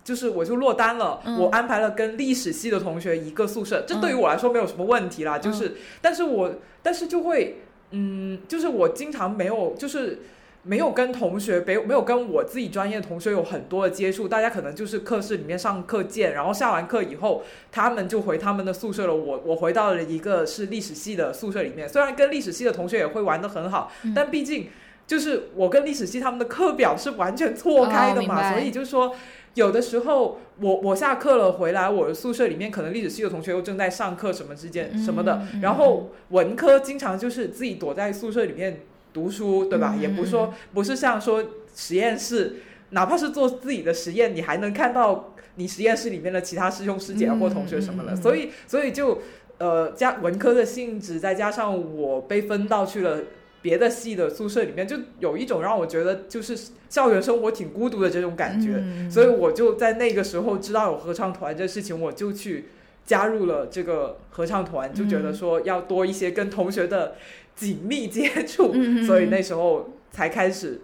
[0.03, 7.59] 就是我就落单了，我安排了跟历史系的同学一个宿舍，这对于我来说没有什么问题啦，就是，但是我但是就会，
[7.91, 10.21] 嗯，就是我经常没有就是。
[10.63, 17.43] 没有跟同学，没没有跟我自己专业的同学有很多的接触，大家可能就是课室里面上课见，然后下完课以后，
[17.73, 19.15] 他们就回他们的宿舍了。
[19.15, 24.69] 我我回到了一个是历史系的宿舍里面，虽然跟历史系的同学也会玩的很好，但毕竟
[25.07, 29.15] 就是我跟历史系他们的课表是完全错开的嘛，所以就是说
[29.55, 38.81] 有的时候我我下课了回来，我的宿舍里面可能历史系的同学又正在上课什么之间什么的，然后文科经常就是自己躲在宿舍里面。
[39.13, 39.97] 读书对吧？
[40.01, 41.45] 也不是说不是像说
[41.75, 42.57] 实验室，
[42.91, 48.17] 哪怕是做自己的实验，你还能看到你实验室里面的其他师兄师姐或同学什么的。
[48.17, 49.21] 所以，所以就
[49.59, 53.21] 呃加文科的性质，再加上我被分到去了
[53.63, 56.57] 别的系的宿舍里面，就有一种让我觉得就是
[56.89, 58.83] 校园生活挺孤独的这种感觉。
[59.11, 62.67] 所以我就在那个时候知道有合唱团这事情，我就去
[63.05, 67.17] 加入了这个合唱团，就觉得说要多一些跟同学的
[67.61, 68.73] 紧密接触，
[69.05, 70.81] 所以那时候才开始。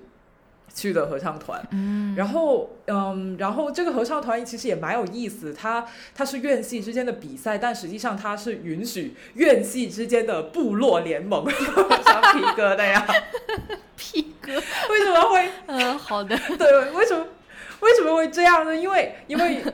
[0.75, 1.67] 去的合唱团，
[2.19, 11.49] 然后嗯，然后这个合唱团其实也蛮有意思，它它是院系之间的比赛，但实际上它是允许院系之间的部落联盟，
[12.05, 13.07] 像皮哥的呀，
[13.97, 17.27] 皮哥为什么会嗯好的对为什么
[17.81, 18.77] 为什么会这样呢？
[18.77, 19.65] 因为因为。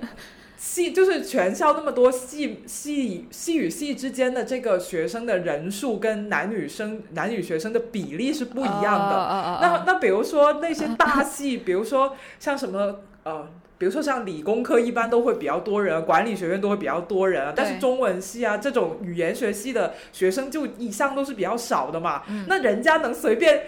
[0.64, 9.59] 系就是全校那么多系系系与系之间的这个学生的人数跟男女生男女学生的比例是不一样的。
[9.61, 17.53] 那那比如说那些大系，比如说像什么呃，比如说像理工科一般都会比较多人，管理学院都会比较多人啊。
[17.55, 22.22] 但是中文系啊这种语言学系的学生就一向都是比较少的嘛。
[22.46, 23.64] 那人家能随便。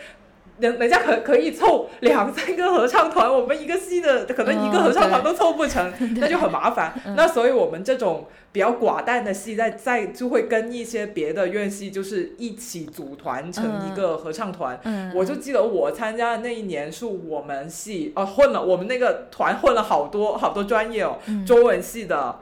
[0.59, 6.95] 人人家可可以凑两三个合唱团，我们一个系的可能一个合唱团都凑不成， 那就很麻烦。
[7.17, 14.81] 那所以我们这种比较寡淡的系，在在就会跟一些别的院系，就是一起组团成一个合唱团。
[15.15, 22.39] 我就记得我参加的那一年是我们系哦混了，我们那个团混了好多好多专业哦，中文系的，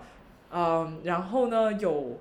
[0.53, 2.21] 嗯，然后呢有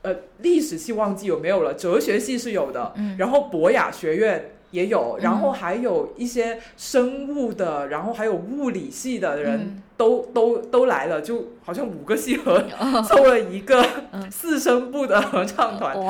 [0.00, 4.52] 呃历史系忘记有没有了，哲学系是有的，然后博雅学院。
[4.70, 12.62] 也有，然后还有一些生物的，然后还有物理系的人都都都来了，就好像五个系合
[13.06, 13.84] 凑了一个
[14.30, 16.00] 四声部的合唱团出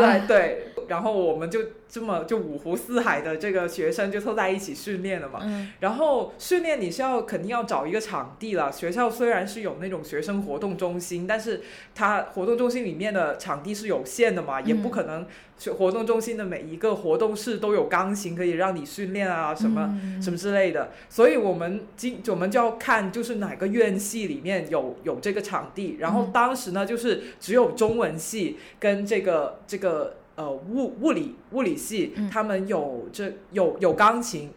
[0.00, 0.72] 来，对。
[0.88, 5.40] 然后我们就这么就五湖四海的这个学生就凑在一起训练了嘛。
[5.80, 8.70] 然后训练你是要肯定要找一个场地了。
[8.72, 11.62] 学校虽然是有那种学生活动中心，但是
[11.94, 15.26] 它活动中心里面的场地是有限的嘛，也不可能
[15.58, 20.90] 学活动中心的每一个活动室都有钢琴可以让你训练啊什么什么之类的。
[21.08, 25.96] 所以我们今我们就要看就是哪个院系里面有有这个场地。
[26.00, 30.16] 然后当时呢就是只有中文系跟这个这个。
[30.36, 34.50] 呃，物物理物理系，他们有这有有钢琴，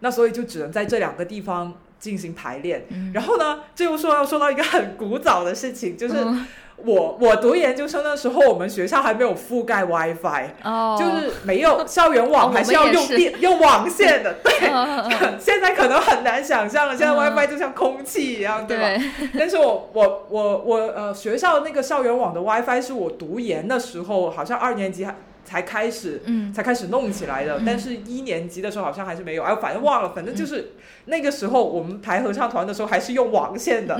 [0.00, 2.86] 那所以就只能在这两个地方进行排练。
[3.12, 6.14] 然后呢，这又说要说到一个很古早的事情，就是。
[6.84, 10.46] 我我读研究生的时候，我们学校还没有覆盖 WiFi，
[10.96, 14.34] 就是没有校园网，还是要用电用网线的。
[14.44, 14.52] 对，
[15.40, 19.04] 现在可能很难想象了，现在 WiFi 就像空气一样，对吧？
[19.36, 25.16] 但是我我我我呃，学校那个校园网的 WiFi 是我读研的时候，好像二年级还。
[25.48, 27.62] 才开始，嗯，才开始弄起来的。
[27.64, 30.12] 但是一年级的时候好像还是没有，哎，反正忘了。
[30.14, 30.72] 反正就是
[31.06, 33.98] 那个时候，我们排合唱团的时候还是用网线的。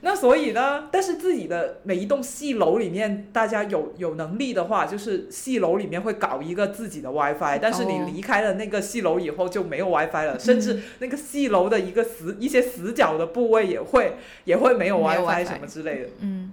[0.00, 7.60] 那所以呢，但是自己的每一栋戏楼里面，大家有有能力的话，就是戏楼里面会搞一个自己的 WiFi。
[7.62, 16.08] 但是你离开了那个戏楼以后就没有 WiFi 了，甚至那个戏楼的一个死一些死角的部位也会也会没有 WiFi 什么之类的。
[16.20, 16.28] 嗯。
[16.28, 16.52] 嗯，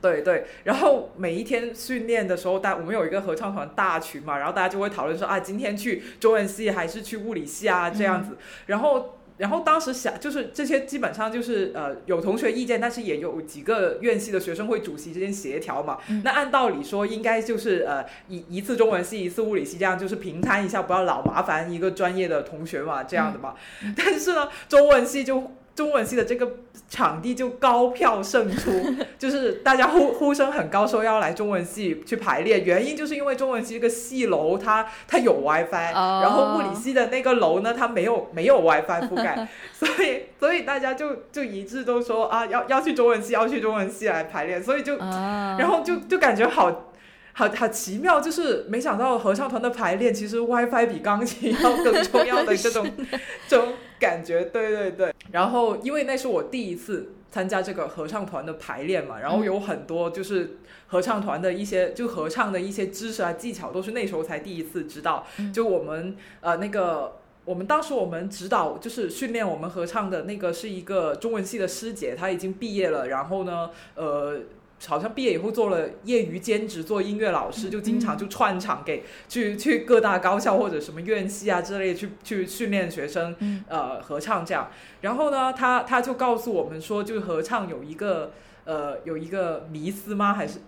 [0.00, 8.36] 对对，然后每一天训练的时候，大我们有一个合唱团大群嘛，然后大家就会讨论说啊，今天去中文系还是去物理系啊这样子。
[8.66, 15.98] 然后，然后当时想就是这些基本上就是呃有同学意见，但是也有几个院系的学生会主席之间协调嘛。
[16.24, 23.54] 那按道理说应该就是呃一一次中文系一次物理系这样，就是平摊一下，不要老麻烦一个专业的同学嘛这样的嘛。
[23.96, 25.52] 但是呢，中文系就。
[25.74, 26.56] 中文系的这个
[26.88, 28.70] 场地就高票胜出，
[29.18, 32.64] 就是大家呼呼声很高，说要来中文系去排练。
[32.64, 46.89] 原因就是因为中文系这个系楼它它有 WiFi，然后物理系的那个楼呢它没有没有 WiFi 覆盖， 所以所以大家就就一致都说啊要要去中文系要去中文系来排练，所以就然后就就感觉好。
[47.32, 52.90] 好好奇妙，就是没想到合唱团的排练其实 WiFi 比钢琴要更重要的这种
[53.48, 55.14] 这种感觉，对对对。
[55.30, 65.24] 然后因为那是我第一次参加这个合唱团的排练嘛，然后有很多就是合唱团的一些就合唱的一些知识啊技巧都是那时候才第一次知道。
[65.54, 74.40] 就我们呃那个我们当时我们指导就是训练我们合唱的那个是一个中文系的师姐，她已经毕业了，然后呢呃。
[74.86, 83.36] 好像毕业以后做了业余兼职，做音乐老师，就经常就串场给去去各大高校或者什么院系啊之类去去训练学生，
[83.68, 84.70] 呃，合唱这样。
[85.02, 88.32] 然后呢，他他就告诉我们说，就是合唱有一个
[88.64, 90.32] 呃有一个迷思吗？
[90.32, 90.60] 还是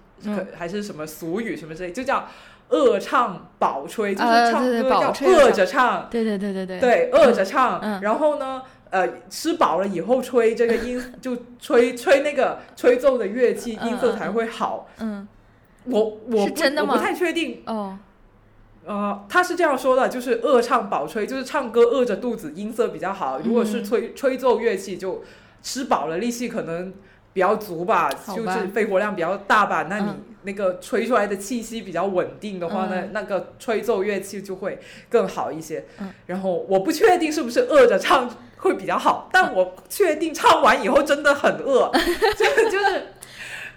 [0.54, 2.28] 还是什么俗语什么之类，就叫
[2.68, 8.00] 恶唱饱吹，就是唱歌叫饿着唱，对对对对对，对饿着唱。
[8.02, 8.62] 然后呢？
[8.92, 14.86] 呃，吃饱了以后吹这个音，就吹吹那个 吹奏的乐器音色才会好。
[14.98, 15.26] 嗯，
[15.84, 16.92] 我我是真的吗？
[16.92, 17.98] 我不太确定哦。
[18.84, 23.40] 呃，他是这样说的，就是饿唱饱吹，就是唱歌饿着肚子，音色比较好。
[23.42, 25.24] 如果是吹吹奏乐器，就
[25.62, 26.92] 吃饱了，力气可能
[27.32, 29.86] 比较足吧，就是肺活量比较大吧。
[29.88, 30.08] 那你
[30.42, 34.78] 那个吹出来的气息比较稳定的话，那那个吹奏乐器就会
[35.08, 35.86] 更好一些。
[36.00, 38.28] 嗯然后我不确定是不是饿着唱
[38.62, 41.90] 会比较好，但我确定唱完以后真的很饿，
[42.38, 43.06] 就就是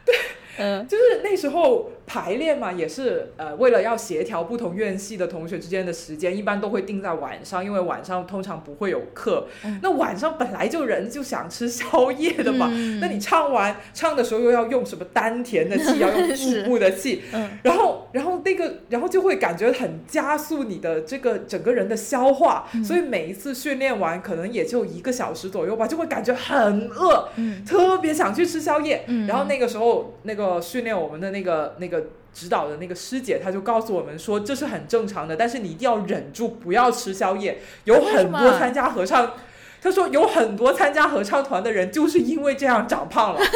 [0.06, 0.16] 对。
[0.58, 9.48] 嗯，就是那时候排练嘛，也是呃，为了要协调不同院系的同学之间的时间，一般都会定在晚上，因为晚上通常不会有课。
[9.82, 12.68] 那晚上本来就人就想吃宵夜的嘛，
[13.02, 17.24] 那你唱完唱的时候又要用什么丹田的气，要用 腹部的气，
[17.64, 27.28] 然后然后那个然后就会感觉很加速你的这个整个人的消化，所以每一次训练完可能也就一个小时左右吧，就会感觉很饿，
[27.68, 29.04] 特别想去吃宵夜。
[29.28, 30.46] 然后那个时候那个。
[30.46, 31.95] 呃，训练我们的那个那个
[32.34, 37.62] 指导的那个师姐，她就告诉我们说，这是很正常的，但是你一定要忍住，不要吃宵夜。
[37.86, 39.34] 有很多参加合唱，
[39.82, 43.40] 她说有很多参加合唱团的人就是因为这样长胖了。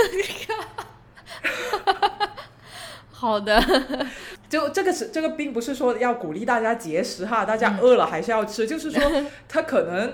[3.11, 3.61] 好的，
[4.49, 9.01] 就这个是这个，并不是说要鼓励大家节食哈，大家饿了还是要吃，就是说
[9.49, 10.13] 他可能。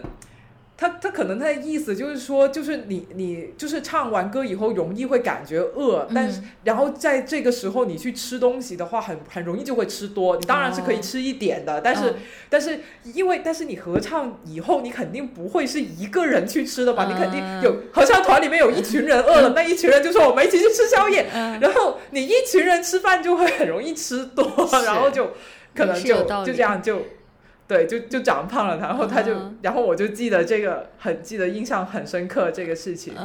[0.77, 10.35] 他他可能他的意思就是说，就是你你就是唱完歌以后容易会感觉饿，但是然后在这个时候你去吃东西的话，很很容易就会吃多。
[10.35, 12.15] 你当然是可以吃一点的，但是
[12.49, 17.05] 但是因为但是你合唱以后，你肯定不会是一个人去吃的吧？
[17.05, 21.25] 你肯定有合唱团里面有一群人饿了，那一群人就说我们一起去吃宵夜，
[21.61, 24.45] 然后你一群人吃饭就会很容易吃多，
[24.85, 25.31] 然后就
[25.73, 27.01] 可能就就这样就。
[27.67, 33.15] 对，就就长胖了，然后他就，然后我就记得这个，很记得，印象很深刻这个事情。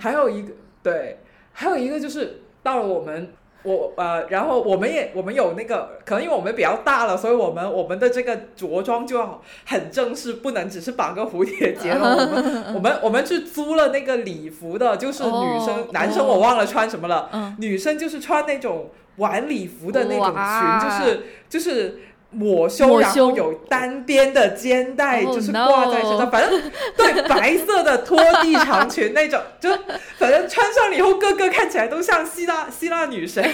[0.00, 0.52] 还有一个，
[0.82, 1.18] 对，
[1.52, 12.16] 还有一个就是到了我们，我呃，然后我们也我们有那个，可能因为我们比较大了，所以我们我们的这个着装就要很正式，不能只是绑个蝴蝶结了。
[12.16, 17.28] 我们 我们我们去租了那个礼服的，就是女生男生我忘了穿什么了，
[17.58, 21.98] 女生就是穿那种晚礼服的那种裙，就是就是。
[22.32, 26.60] 抹胸，然后有单边的肩带，就是挂在身上，反正
[26.96, 29.70] 对白色的拖地长裙那种， 就
[30.16, 33.44] 反正穿上了以后，个个看起来都像希腊希腊女神，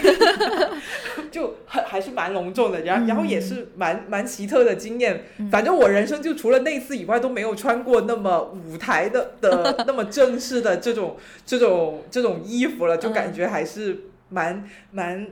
[1.31, 5.25] 就很还是蛮隆重的，然然后也是蛮蛮奇特的经验。
[5.51, 15.27] 反正我人生就除了那次以外，都没有穿过那么舞台的的 那么正式的这种这种这种衣服了，就感觉还是蛮蛮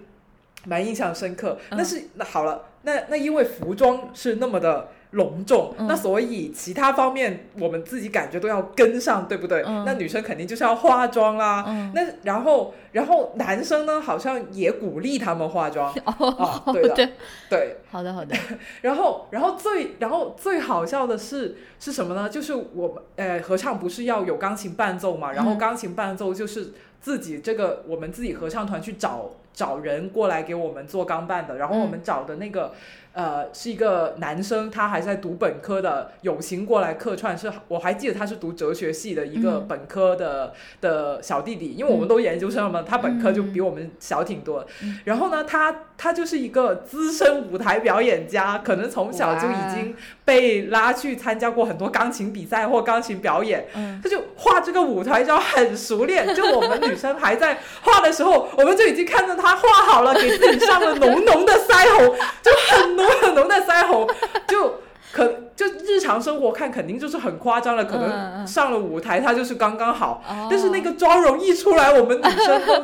[0.64, 1.58] 蛮印象深刻。
[1.70, 2.62] 但是那好了。
[2.86, 9.62] 那那因为服装是那么的隆重，那所以其他方面我们自己感觉都要跟上，对不对？
[9.84, 11.64] 那女生肯定就是要化妆啦。
[11.94, 15.92] 那然后然后男生呢，好像也鼓励他们化妆。
[16.06, 17.10] 哦，对的，
[17.50, 18.36] 对，好的好的。
[18.82, 22.28] 然后然后最然后最好笑的是是什么呢？
[22.28, 25.32] 就是我们呃合唱不是要有钢琴伴奏嘛？
[25.32, 26.72] 然后钢琴伴奏就是
[27.06, 29.30] 自己这个我们自己合唱团去找。
[29.56, 32.74] 找人过来给我们做钢伴的，然后我们找的那个。
[33.14, 44.66] 呃，是一个男生，他还在读本科的，友情过来客串，是我还记得他是读哲学系的一个本科的的小弟弟，因为我们都研究生嘛，他本科就比我们小挺多。
[45.06, 53.66] 然后呢，他他就是一个资深舞台表演家，可能从小就已经被拉去参加过很多钢琴比赛或钢琴表演，
[54.02, 56.26] 他就画这个舞台照很熟练。
[56.36, 63.06] 就我们女生还在画的时候，我们就已经看到他画好了，给自己上了浓浓的腮红，就很浓。
[63.22, 64.06] 很浓的腮红，
[64.48, 64.80] 就
[65.12, 72.74] 可就日常生活看肯定就是很夸张了，可能上了舞台他就是刚刚好，但是那个妆容一出来，我们女生都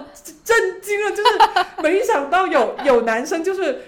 [0.44, 1.38] 震惊了，就是
[1.82, 3.82] 没想到有有男生就是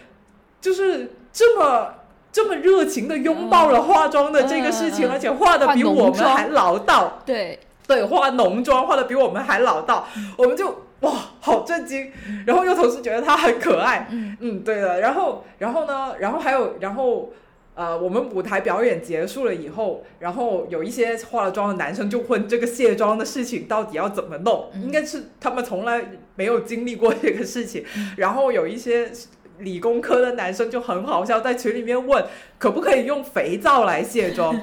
[0.60, 1.94] 就是这么
[2.34, 10.82] 这么热情的拥抱了化妆的这个事情，而且画的比我们还老道，对对，化浓妆化的比我们还老道，我们就。
[11.00, 12.10] 哇，好震惊！
[12.46, 14.08] 然后又同时觉得他很可爱。
[14.10, 15.00] 嗯嗯，对的。
[15.00, 16.14] 然后，然后呢？
[16.18, 17.30] 然后还有，然后
[17.74, 24.70] 呃，我们舞台表演结束了以后，然后有一些化了妆的男生就问这个卸妆的事情到底要怎么弄？
[24.82, 26.02] 应该是他们从来
[26.36, 27.84] 没有经历过这个事情。
[28.16, 29.10] 然后有一些
[29.58, 32.24] 理工科的男生就很好笑，在群里面问
[32.58, 34.54] 可不可以用肥皂来卸妆？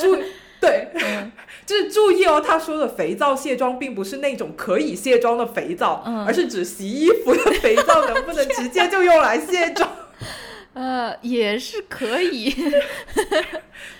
[0.00, 0.18] 注。
[0.62, 0.86] 对，
[1.66, 9.90] 就是注意哦，他说的肥皂卸妆并不是那种可以卸妆的肥皂，而是指洗衣服的肥皂能不能直接就用来卸妆？
[10.74, 12.54] 呃，也是可以，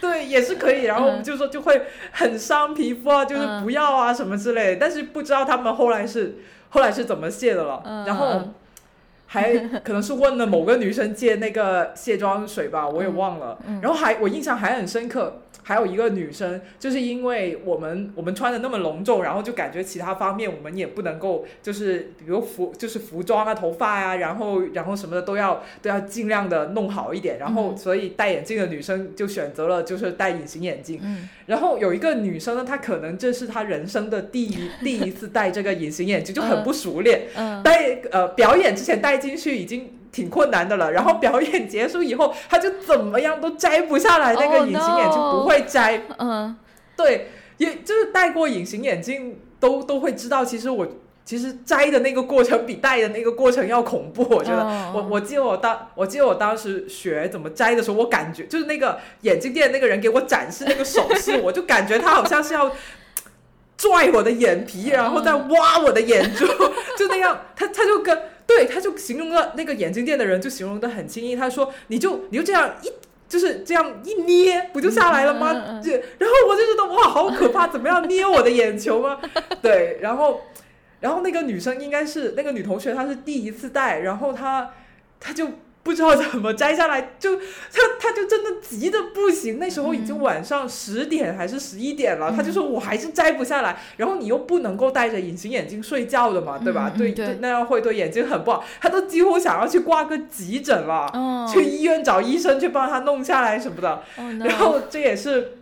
[0.01, 0.85] 对，也是可以。
[0.85, 1.83] 然后我们就说就会
[2.13, 4.77] 很伤皮肤啊，就是不要啊什么之类。
[4.77, 6.39] 但是不知道他们后来是
[6.69, 8.05] 后来是怎么卸的了。
[8.07, 8.41] 然后。
[9.33, 13.59] 还可能是问了某个女生借那个卸妆水吧，我也忘了。
[13.81, 15.41] 然后还我印象还很深刻。
[15.65, 27.39] 还有一个女生，就是因为我们我们穿的那么隆重，然后就感觉其他方面我们也不能够，就是比如服就是服装啊、头发呀，然后然后什么的都要都要尽量的弄好一点。
[27.39, 31.01] 然后所以戴眼镜的女生就选择了就是戴隐形眼镜。
[31.47, 37.23] 然后有一个女生呢，她可能这是她人生的第一第一次戴这个隐形眼镜，就很不熟练。
[37.63, 39.91] 戴呃表演之前戴进去已经。
[40.13, 46.03] 挺困难的了，然后表演结束以后，他就怎么样都摘不下来那个隐形眼镜，不会摘。
[46.19, 46.55] 嗯，
[46.95, 50.87] 对，也就是戴过隐形眼镜都都会知道，其实我
[51.25, 54.23] 其实摘的那个过程比戴的那个过程要恐怖。
[54.29, 62.71] 我觉得，我我记得我当我记得我当时学怎么摘的时候，我感觉就是那个眼镜店那个人给我展示那个手势， 我就感觉他好像是要
[63.79, 66.47] 拽我的眼皮，然后再挖我的眼珠，
[66.99, 68.32] 就那样，他他就跟。
[68.57, 71.35] 对，他就形容了那个眼镜店的人，就形容的很轻易。
[71.35, 72.93] 他说：“你就你就这样一，
[73.29, 77.69] 就是这样一捏，不就下来了吗？”就然后我就觉得哇，好可怕！
[77.69, 79.21] 怎么样捏我的眼球吗？
[79.63, 80.43] 对，然后
[81.01, 84.71] 然后那个女生应该是那个女同学，她是第一次戴，然后她
[85.19, 85.49] 她就。
[85.83, 87.43] 不知道怎么摘下来，就他
[87.99, 89.59] 他就真的急的不行。
[89.59, 93.77] 那时候已经晚上十点还是十一点了，他就说我还是摘不下来。
[93.97, 96.93] 然后你又不能够戴着隐形眼镜睡觉的嘛，对吧？
[96.97, 98.65] 对，那样会对眼睛很不好。
[98.81, 101.11] 他都几乎想要去挂个急诊了，
[101.53, 104.05] 去医院找医生去帮他弄下来什么的。
[104.47, 105.59] 然后这也是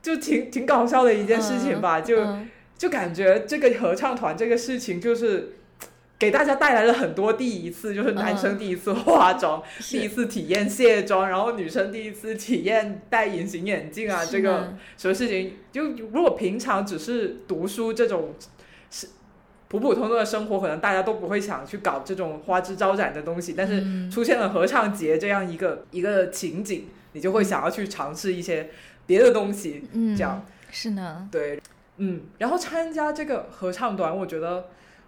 [0.00, 2.16] 就挺挺搞笑的一件事情吧，就
[2.78, 5.56] 就感觉这个合唱团这个事情就是。
[6.20, 15.54] 给大家带来了很多第一次，就是男生第一次化妆， 第一次体验卸妆，然后女生第一次体验戴隐形眼镜啊，这个什么事情？
[15.72, 18.34] 就如果平常只是读书这种
[18.90, 19.08] 是
[19.68, 23.54] 普普通通的生活，可能大家都不会想去搞这种花枝招展的东西。
[23.56, 28.68] 但是出现了合唱节这样一个一个情景，你就会想要去尝试一些
[29.06, 29.84] 别的东西。
[29.94, 31.26] 嗯，这样是呢。
[31.32, 31.58] 对，
[31.96, 34.66] 嗯，然后参加这个合唱团，我觉得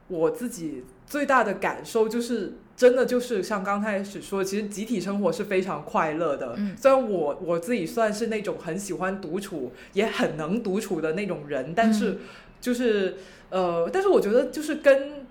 [0.08, 0.82] 我自己。
[1.06, 6.54] 最大的感受就是，真的就是像刚开始说，其实集体生活是非常快乐的。
[6.56, 12.18] 嗯，虽然我我自己算是那种很喜欢独处，也很能独处的那种人，但是
[12.60, 13.16] 就是
[13.50, 15.26] 呃，但是我觉得就是跟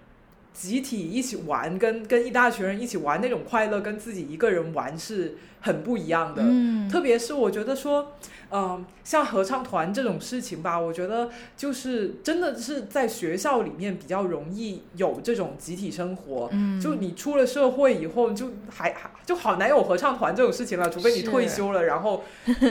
[0.54, 6.44] 集体一起玩，跟跟一大群人一起玩那种快乐，跟自己一个人玩是很不一样的。
[6.46, 8.14] 嗯，特别是我觉得说。
[8.54, 16.50] 嗯，像合唱团这种事情吧，我觉得就是真的是在学校里面比较容易有这种集体生活。
[16.52, 22.26] 嗯，就你出了社会以后，就还还就好难有合唱团这种事情了，除非你退休了，然后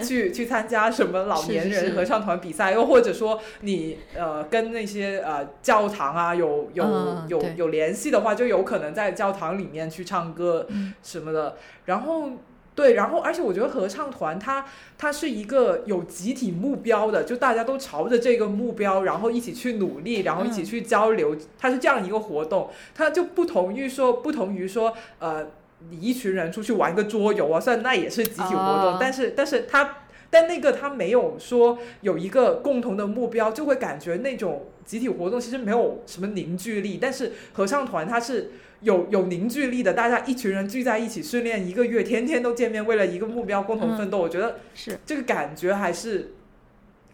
[0.05, 6.85] 去 去参加什么老年人合唱团比赛，又或者说你呃跟那些呃教堂啊有有
[7.29, 10.67] 有有联系的话，就有可能在教堂里面去唱歌
[11.03, 12.33] 什么的，然后。
[12.75, 14.65] 对，然后而且我觉得合唱团它
[14.97, 25.47] 它是一个有集体目标的，就大家都朝着这个目标，然后一起去努力，然后一起去交流，它是这样一个活动，它就不同于说不同于说呃
[25.91, 29.99] 你一群人出去玩个桌游啊，虽然那也是集体活动，但是但是它
[30.31, 38.51] 但那个它没有说有一个共同的目标，就会感觉那种集体活动其实没有什么凝聚力，但是合唱团它是。
[38.83, 44.17] 有有凝聚力的，大家一群人聚在一起训练一个月，天天都见面，为了一个目标共同奋斗。
[44.17, 46.33] 我觉得是这个感觉还是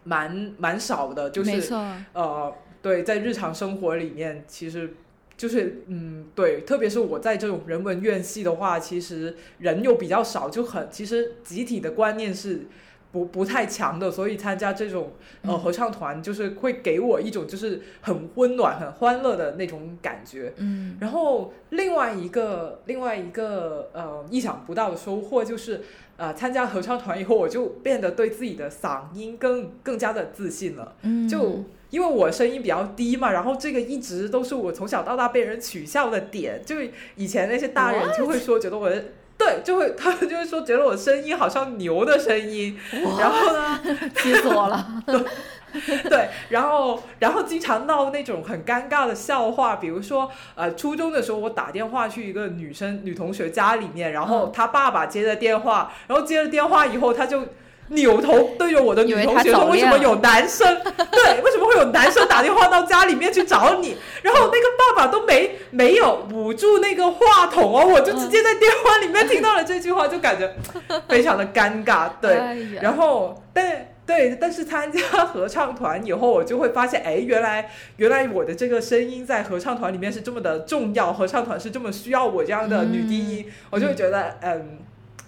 [0.04, 1.74] 蛮蛮少的，就是
[2.12, 4.94] 呃，对，在日常生活里面，其实
[5.36, 12.60] 就是嗯，对，特别是我在这种人文院系的话，其实人又比较少，就很其实集体的观念是。
[13.16, 20.52] 不不太强的，所以参加这种呃合唱团，就是会给我一种就是很温暖、很欢乐的那种感觉。
[20.58, 25.80] 嗯，然后另外一个另外一个呃意想不到的收获就是，
[26.18, 30.94] 呃参加合唱团以后，我就变得对自己的嗓音更更加的自信了。
[31.00, 36.76] 嗯，就因为我声音比较低嘛，然后这个一直都是我从小到大被人取笑的点，就
[37.14, 39.02] 以前那些大人就会说，觉得我的。
[39.38, 42.78] 对，就会他们就会说，觉得我声音好像牛的声音，
[43.18, 43.80] 然后呢，
[44.16, 45.02] 气死我了。
[46.08, 57.42] 对，然后然后经常闹那种很尴尬的笑话，比如说，呃，初中的时候我打电话去一个女生女同学家里面，然后她爸爸接的电话，然后接了电话以后，他就。
[57.88, 60.66] 扭头对着我的女同学说：“为什么有男生？
[61.12, 63.96] 对，为什么会有男生打电话到家里面去找你？
[64.22, 70.52] 然后那个爸爸都没没有捂住那个话筒哦，我就直接在电话里面听到了这句话，就感觉
[71.08, 72.10] 非常的尴尬。
[72.20, 72.36] 对，
[72.82, 84.78] 然后但对，但是参加合唱团以后，我就会发现，哎，原来原来我的这个声音在合唱团里面是这么的重要，合唱团是这么需要我这样的女低音，我就会觉得，嗯，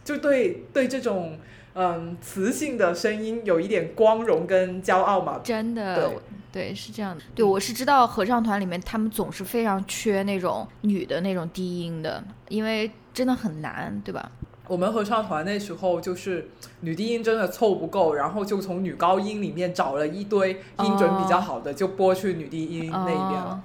[0.05, 1.39] 就对对这种
[1.81, 5.41] 嗯磁性的声音有一点光荣跟骄傲嘛。
[5.45, 6.11] 真的，
[6.51, 7.22] 对，是这样的。
[7.37, 14.29] 对，我是知道合唱团里面他们总是非常缺那种女的那种低音的，因为真的很难，对吧？
[14.66, 16.51] 我们合唱团那时候就是
[16.81, 20.51] 女低音真的凑不够，然后就从女高音里面找了一堆
[20.81, 23.62] 音准比较好的，就拨去女低音那一边了。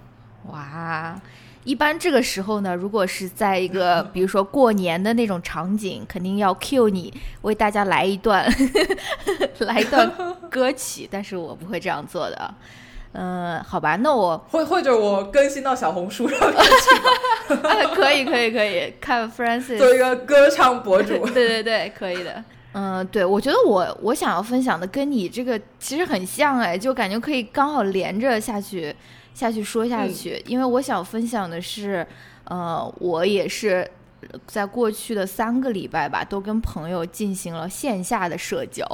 [0.51, 1.19] 哇，
[1.63, 8.45] 一般这个时候呢，如果是在一个 比如说过年的那种场景，肯定要 cue 你为大家来一段
[9.59, 10.11] 来一段
[10.49, 12.53] 歌曲，但是我不会这样做的。
[13.15, 17.93] 嗯，好吧，那我 或或者我更新到小红书上面去吧。
[17.93, 21.23] 可以，可以，可以看 Francis 做一个歌唱博主。
[21.27, 22.43] 对对对，可以的。
[22.73, 28.95] 嗯，对，我觉得我我想要分享的跟你这个其实很像哎，就感觉可以刚好连着下去
[29.33, 32.05] 下去说下去，因为我想分享的是，
[32.45, 33.89] 呃，我也是。
[34.47, 38.87] 在过去的三个礼拜吧，都跟朋友进行了线下的社交，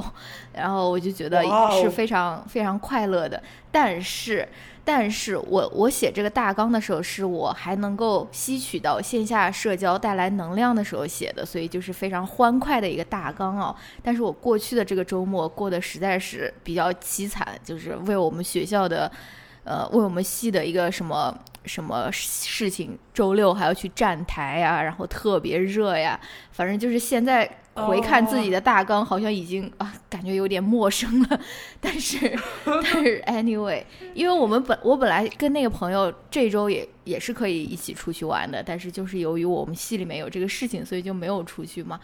[0.51, 1.43] 然后我就觉得
[1.79, 3.39] 是非常非常快乐的。
[3.71, 4.49] 但是，
[4.83, 13.73] 但是我我写这个大纲的时候，是我还能够吸取到线下社交带来能量的时候写的，所以就是非常欢快的一个大纲哦。
[14.01, 19.09] 但是我过去的这个周末过得实在是比较凄惨，就是为我们学校的。
[19.69, 26.19] 呃，为我们系的一个什么什么事情，周六还要去站台呀，然后特别热呀，
[26.51, 31.39] 反正就是现在回看自己的大纲，好像已经啊，感觉有点陌生了。
[31.79, 33.83] 但是但是 anyway，
[34.15, 41.99] 因为我们本我本来跟那个朋友这周也也是可以一起出去玩的，但是就是由于我们系里面有这个事情，所以就没有出去嘛。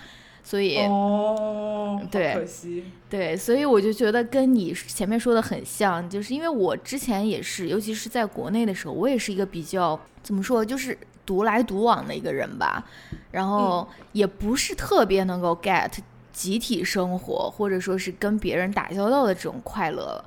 [0.46, 12.86] 所以哦，对，可惜，对，所以我就觉得跟你前面说的很像，就是因为我之前也是，尤其是在国内的时候，我也是一个比较怎么说，就是独来独往的一个人吧，
[13.32, 15.90] 然后也不是特别能够 get
[16.32, 20.24] 集体生活，或者说是跟别人打交道的这种快乐。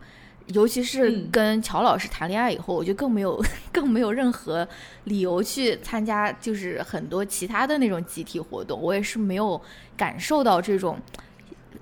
[0.48, 4.66] 尤其是跟乔老师谈恋爱以后，我就更没有 更没有任何
[5.04, 8.80] 理由去参加，就是很多其他的那种集体活动。
[8.80, 9.60] 我也是没有
[9.96, 10.98] 感受到这种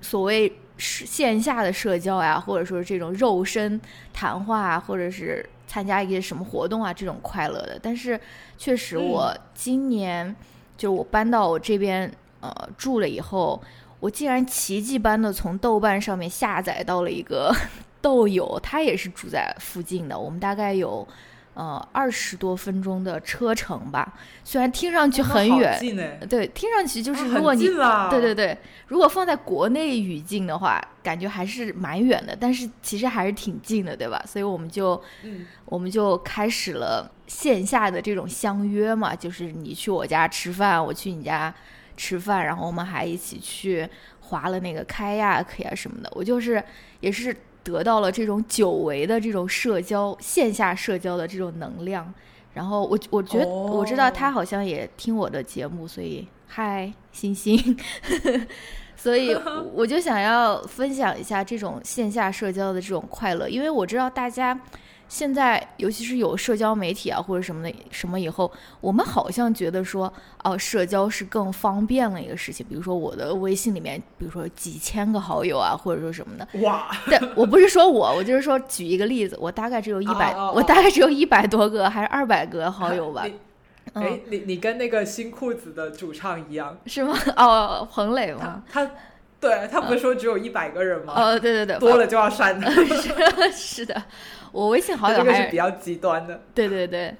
[0.01, 3.79] 所谓是线下的社交呀，或者说这种肉身
[4.13, 7.79] 谈话，或者是参加一些什么活动啊这种快乐的。
[7.81, 8.19] 但是
[8.57, 10.35] 确实，我今年
[10.75, 12.11] 就我搬到我这边
[12.41, 13.61] 呃住了以后，
[14.01, 17.55] 我竟然奇迹般的从豆瓣上面下载到了一个。
[18.01, 21.05] 豆友他也是住在附近的，我们大概有
[21.55, 24.13] 呃二十多分钟的车程吧。
[24.43, 25.77] 虽然听上去很远，
[26.29, 27.65] 对，听上去就是如果你
[28.09, 34.23] 对对对，如果放在国内语境的话，感觉还是蛮远的，但是其实还是挺近的，对吧？
[34.27, 35.01] 所以我们就
[35.65, 41.53] 我们就开始了线下的这种相约嘛，就是你去我家吃饭，我去你家
[41.97, 43.89] 吃饭，然后我们还一起去
[44.21, 46.09] 划了那个开亚克呀什么的。
[46.13, 46.63] 我就是
[46.99, 47.35] 也是。
[47.67, 52.13] 得到了这种久违的这种社交线下社交的这种能量，
[52.53, 57.77] 然后我我觉得我知道他好像也听我的节目，所以嗨星星，
[58.95, 59.35] 所以
[59.73, 64.59] 我就想要分享一下这种线下社交的这种快乐，因为我知道大家。
[65.09, 68.51] 现在，尤其是有社交媒体啊，或者什么的什么以后，
[68.81, 70.11] 我们好像觉得说，
[70.43, 72.65] 哦，社交是更方便了一个事情。
[72.67, 76.47] 比如说我的微信里面，比如说几千个好友啊，或者说什么的。
[76.61, 76.89] 哇！
[77.09, 83.25] 但，我不是说我，我就是说举一个例子，我大概只有 一百，我大概只有 一百多个，还是二百个好友吧。
[83.93, 87.17] 哎，你你跟那个新裤子的主唱一样是吗？
[87.37, 88.61] 哦，彭磊吗？
[88.69, 88.85] 他，
[89.39, 91.13] 对他不是说只有一百个人吗？
[91.15, 92.69] 哦，对对对，多了就要删的。
[92.69, 94.03] 是是的。
[94.57, 97.15] 我微信好友还是比较极端的，对对对，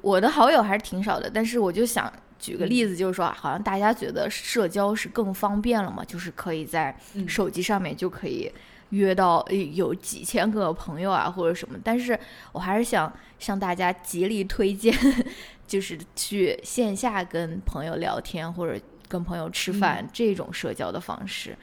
[0.00, 8.50] 我的好友还是挺少的，但是我就想举个例子，就是说，好像大家觉得社交是更方便了嘛，就是可以在手机上面就可以
[8.88, 12.18] 约到有几千个朋友啊，或者什么，但是
[12.52, 14.96] 我还是想向大家极力推荐，
[15.68, 21.54] 就是去线下跟朋友聊天或者跟朋友吃饭这种社交的方式，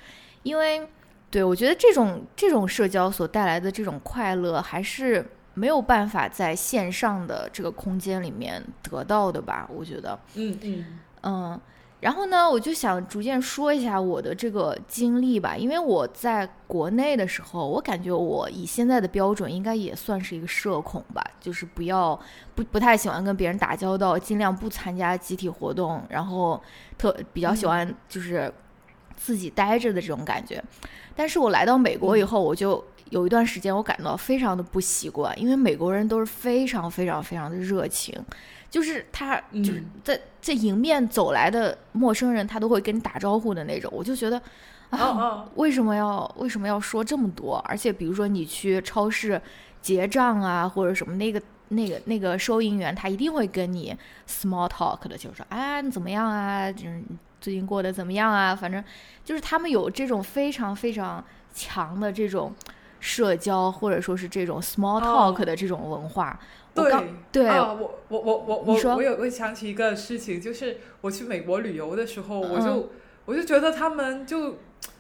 [0.44, 0.88] 因为。
[1.36, 9.68] 对，我觉得这种这种社交所带来的这种快乐，还是没有办法在线上的这个空间里面得到的吧？
[9.70, 10.86] 我觉得，嗯嗯
[11.24, 11.62] 嗯。
[12.00, 22.18] 然后呢，我就想逐渐说一下我的这个经历吧，因为我在国内的时候，我感觉我以现在的标准，应该也算是一个社恐吧，就是不要
[22.56, 26.64] 不不太喜欢跟别人打交道，尽量不参加集体活动，然后
[26.98, 28.50] 特比较喜欢就是。
[29.16, 30.64] 自己待着的这种感觉。
[31.16, 38.14] 但是我来到美国以后，我就有一段时间我感到非常的不习惯，因为美国人都是非常非常非常的热情，
[38.70, 44.42] 就是他就是在在迎面走来的陌生人，他都会跟你打招呼的那种，我就觉得。
[44.92, 47.58] 啊，为什么要为什么要说这么多？
[47.68, 49.42] 而且比如说你去超市
[49.82, 53.94] 结账啊，或者什么那个那个那个收银员，他一定会跟你
[54.30, 57.02] small talk 的，就是说啊你怎么样啊，就是
[57.46, 58.56] 最近过得怎么样啊？
[58.56, 58.84] 反正
[59.24, 61.24] 就是他们有这种非常非常
[61.54, 62.52] 强的这种
[63.00, 66.40] 社交或者说是这种 small talk 的这种文化。
[66.74, 66.92] 对
[67.32, 72.90] 对啊，我我我我我我有会想起一个事情，就是我去美国旅游的时候，我就
[73.26, 74.56] 我就觉得他们就。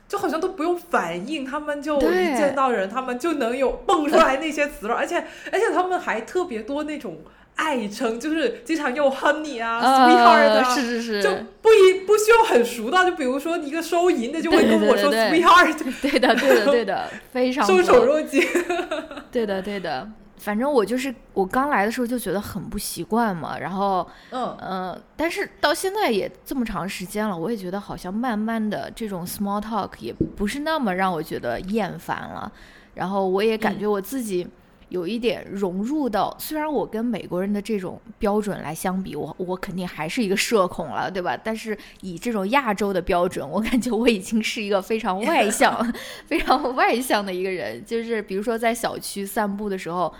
[0.07, 5.17] 就好像都不用反应，他们就一见到人，他们就能有蹦出来那些词了，而且
[5.51, 7.17] 而且他们还特别多那种
[7.55, 11.29] 爱称，就是经常用 honey 啊，sweetheart 啊，是是是，就
[11.61, 18.41] 不一不需要很熟的，就比如说一个收银的就会跟我说 sweetheart，对的对的对的， 非常受宠若惊，
[19.31, 20.07] 对的对的。
[20.37, 24.55] 反正我就是我刚来的时候就觉得很不习惯嘛，然后嗯。
[24.59, 32.51] 呃，但是到现在也这么长时间了，我也觉得好像慢慢的这种 small talk 也不是那么让我觉得厌烦了，
[32.93, 34.45] 然后我也感觉我自己
[34.89, 41.37] 有一点融入到，虽然我跟美国人的这种标准来相比，我我肯定还是一个社恐了，对吧？
[41.43, 45.93] 但是以这种亚洲的标准， 我感觉我已经是一个非常外向、
[46.27, 50.13] 非常外向的一个人，就是比如说在小区散步的时候。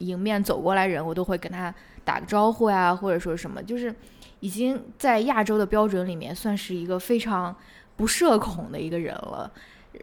[0.00, 3.94] 迎面走过来人，我都会跟他打个招呼呀，或者说什么，就是
[4.40, 7.56] 已经在亚洲的标准里面算是一个非常
[7.96, 9.50] 不社恐的一个人了。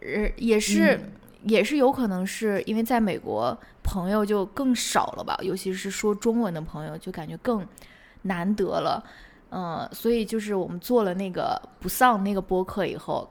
[0.02, 0.98] 呃，也是，
[1.44, 7.64] 也是有可能是因为在美国朋友就更少了吧，尤其是说中文的朋友就感觉更
[8.22, 9.04] 难得了。
[9.50, 13.30] 嗯，所以就是我们做了那个不丧那个播客以后。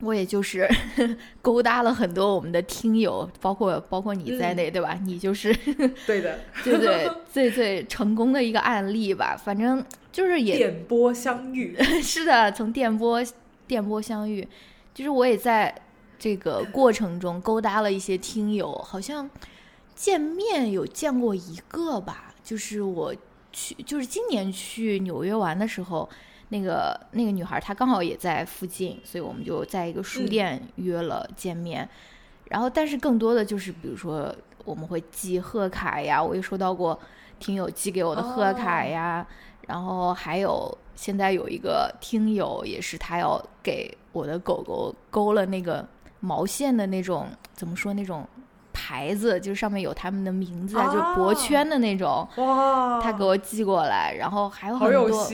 [0.00, 0.68] 我也就是
[1.40, 4.98] 勾搭了很多我们的听友，包括包括你在内，对吧？
[5.02, 5.54] 你就是
[6.04, 9.36] 对的，对对，最最成功的一个案例吧。
[9.36, 9.82] 反正
[10.12, 13.22] 就是也电波相遇， 是的，从电波
[13.66, 14.46] 电波相遇，
[14.92, 15.74] 就是我也在
[16.18, 19.30] 这个过程中勾搭了一些听友，好像
[19.94, 23.14] 见面有见过一个吧，就是我
[23.52, 26.08] 去，就是今年去纽约玩的时候。
[26.50, 31.88] 那个那个女孩，她刚好也在附近，所以我们就在一个书店约了见面。
[32.44, 34.32] 然后，但是更多的就是，比如说
[34.64, 36.96] 我们会寄贺卡呀，我也收到过
[37.40, 39.26] 听友寄给我的贺卡呀。
[39.66, 45.84] 然后还有现在有一个听友，也是他要给我的狗狗勾了那个
[46.20, 48.24] 毛线的那种，怎么说那种。
[48.74, 52.28] 牌子就是上面有他们的名字啊，就脖圈的那种。
[52.36, 53.00] 哇！
[53.00, 55.26] 他给我寄过来，然后还有很多。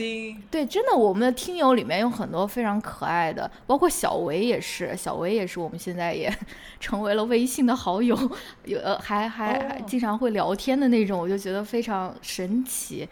[0.49, 6.31] 对，真的，我们的听友里面有很多非常可爱的，包括小维也是，小维也是我们现在也
[6.79, 8.15] 成为了微信的好友，
[8.63, 13.09] 有还还还经常会聊天的那种，我就觉得非常神奇。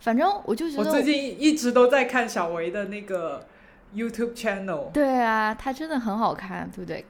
[0.00, 3.46] 反正我就觉得，我最近一直都在看小维的那个
[3.94, 4.90] YouTube channel。
[4.92, 7.04] 对啊，他真的很好看，对不对？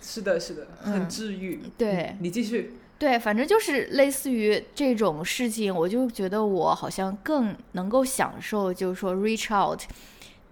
[0.00, 1.62] 是的，是的，很治愈。
[1.76, 2.74] 对，你继续。
[2.98, 9.80] 对，反正就是类似于这种事情，我就觉得我好像更能够享受，就是说 reach out，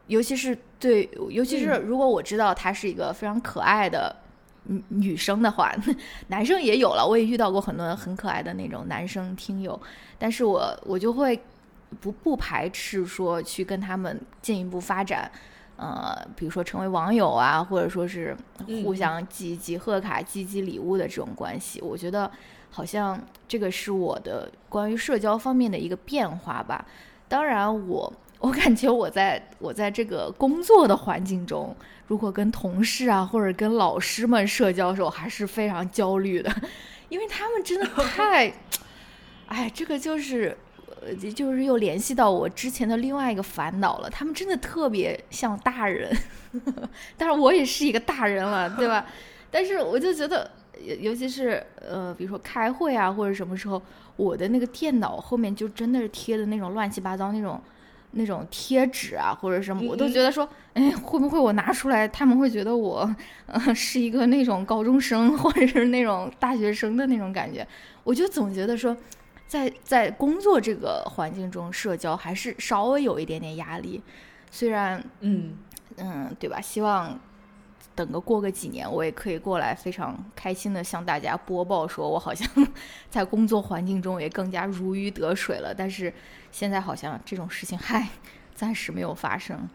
[0.09, 4.15] 尤其是对，尤其是如果我知道她是一个非常可爱的
[4.65, 5.75] 女女生的话，
[6.29, 9.81] 男生也有了，我也遇到过很多很可爱的那种男生听友，
[10.19, 11.41] 但是我我就会
[11.99, 15.33] 不不排斥说去跟他们进一步发展。
[15.77, 18.37] 呃，比如说成为网友啊，或者说是
[18.85, 22.31] 互相寄寄贺卡、寄寄礼物的这种关系，我觉得
[22.71, 26.87] 好像这个是我的关于社交方面的一个变化吧。
[27.29, 31.75] 当然，我我感觉我在我在这个工作的环境中，
[32.07, 36.55] 如果跟同事啊或者跟老师们社交的时候，还是非常焦虑的，
[37.11, 38.53] 因为他们真的太，
[39.49, 40.57] 哎，这个就是。
[41.05, 44.09] 呃，就是又联系到我之前的另外一个烦恼了。
[44.09, 46.11] 他们真的特别像大人，
[47.17, 49.07] 但是我也是一个大人了，对吧？
[49.51, 50.51] 但是我就觉得，
[51.01, 53.81] 尤其是呃，比如说开会啊，或者什么时候，
[54.17, 57.61] 我的那个电脑后面就真的是贴的那种乱七八糟那种
[58.13, 63.15] 那种贴纸啊，或者什么，我都觉得说，哎，会不会我拿出来，他们会觉得我
[63.47, 67.67] 呃是一个那种高中生或者是那种大学生的那种感觉？
[68.03, 68.97] 我就总觉得说。
[69.47, 74.03] 在在工作这个环境中社交还是稍微有一点点压力，
[74.51, 75.59] 虽然嗯
[75.97, 76.61] 嗯对吧？
[76.61, 77.19] 希望
[77.95, 82.49] 等个过个几年，我也可以过来非常开心的向大家播报，说我好像
[83.09, 85.73] 在工作环境中也更加如鱼得水了。
[85.73, 86.13] 但是
[86.51, 88.09] 现在好像这种事情，还，
[88.55, 89.69] 暂时没有发生。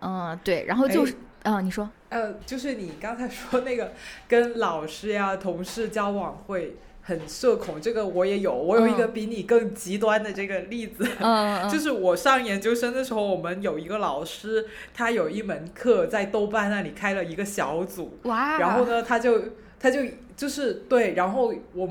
[0.00, 3.92] 嗯，对，然后就是啊，你说，呃，就是你刚才说那个
[4.26, 6.76] 跟老师呀、同事交往会
[7.08, 8.54] 很社恐，这个我也有。
[8.54, 19.42] 我有一个比你更极端的这个例子，嗯， 就是我上研究生的时候，我们有一个老师，他有一门课在豆瓣那里开了一个小组，哇，然后呢，他就
[19.80, 20.00] 他就
[20.36, 21.88] 就是对，然后我。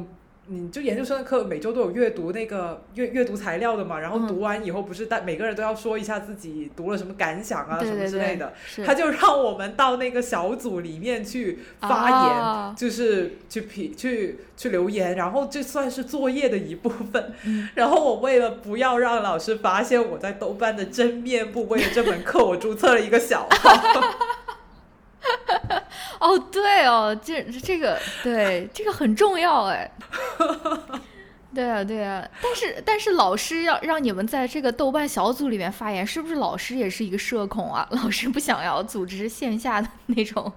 [0.49, 8.53] 你就研究生的课每周都有阅读那个阅阅读材料的嘛，然后读完以后不是大每个人都要说一下自己读了什么感想啊什么之类的，
[8.85, 17.33] 他就让我们到那个小组里面去发言，就是去评去去留言，然后这算是作业的一部分。
[17.75, 24.01] 然后我为了不要让老师发现我在豆瓣的真面目，为了这门课我注册了一个小号。
[26.19, 29.89] 哦，对哦，这这个对这个很重要哎，
[31.53, 37.87] 对啊对啊，但是但是老师要让你们在这个豆瓣小组里面发言，是不是老师也是一个社恐啊？
[37.91, 40.51] 老师不想要组织线下的那种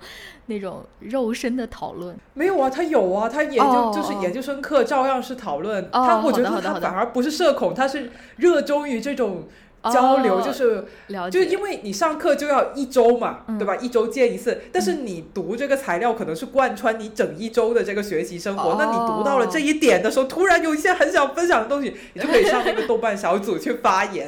[0.47, 2.17] 那种肉身的讨论？
[2.35, 5.83] 没有啊，他有啊，他研究就是研究生课照样是讨论。
[5.93, 9.49] 哦他我觉得他反而不是社恐，他是热衷于这种。
[9.85, 10.85] 交流就是，
[11.31, 13.77] 就是因为你上课就要一周嘛，对吧？
[13.77, 14.61] 一周见一次。
[14.73, 18.77] 但是你读这个材料可能是贯穿你整一周的这个学习生活。
[18.79, 24.27] 那你读到了这一点的时候，突然有一些很想分享的东西，你就可以上那个豆瓣小组去发言，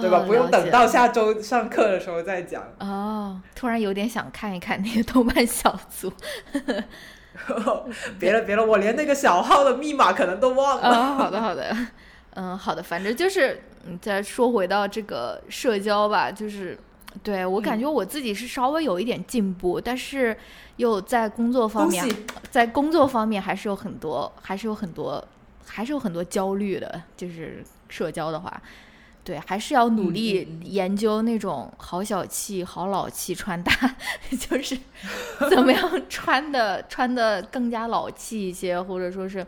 [0.00, 0.20] 对吧？
[0.26, 2.62] 不用等到下周上课的时候再讲。
[2.78, 6.10] 哦，突然有点想看一看那个豆瓣小组。
[8.20, 11.14] 别了别了，我连那个小号的密码可能都忘了。
[11.14, 11.76] 好的好的。
[12.36, 16.76] 嗯，好的，反正就是，嗯，再说回到这个社交吧，就是，
[17.22, 20.36] 对我感觉我自己是稍微有一点进步，但是
[20.78, 22.04] 又在工作方面，
[22.50, 25.24] 在工作方面还是有很多，还是有很多，
[25.64, 28.60] 还是有很多焦虑的，就是社交的话，
[29.22, 33.72] 对，还是要努力研究那种好小气、好老气穿搭，
[34.40, 34.76] 就是
[35.48, 39.46] 怎么样穿的穿的更加老气一些，或者说是，